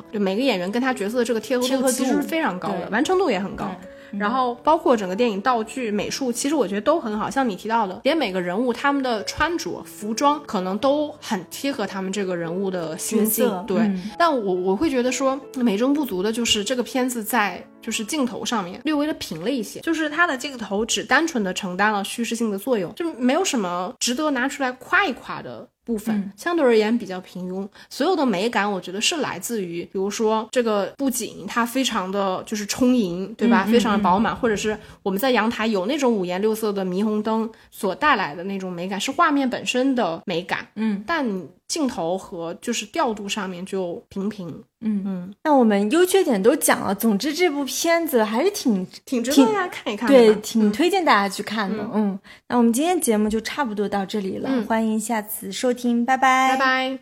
[0.14, 3.76] 就每个演员跟他角色的这个贴合度度其实是非常高的，完成度也很高。
[4.20, 7.30] 然后包括整个电影道具、美术，其实我觉得都很好。
[7.30, 13.48] 像你提到的，连每个人物他们的穿着、服装可能都很贴合他们这个人物的心境。
[13.66, 25.66] 对，嗯但我我会觉得说美中不足的就是这个片子在就是镜头上面略微的平了一些，就是它的镜头只单纯的承担了叙事性的作用，就没有什么值得拿出来夸一夸的。
[25.88, 33.64] 部分、嗯相对而言比较平庸，所有的美感我觉得是来自于，比如说这个布景它非常的就是充盈，对吧？
[33.66, 40.68] 嗯嗯非常的饱满，或者是我们在阳台有那种五颜六色的霓虹灯所带来的那种美感，是画面本身的美感。
[40.76, 44.48] 嗯但你镜头和就是调度上面就平平，
[44.82, 51.86] 嗯嗯，那我们优缺点都讲了，总之这部片子还是挺挺值得大家看一看的对，挺推荐大家去看的。
[51.94, 52.18] 嗯。
[52.48, 54.66] 那我们今天节目就差不多到这里了，嗯。
[54.66, 57.00] 欢迎下次收听，拜拜，拜拜。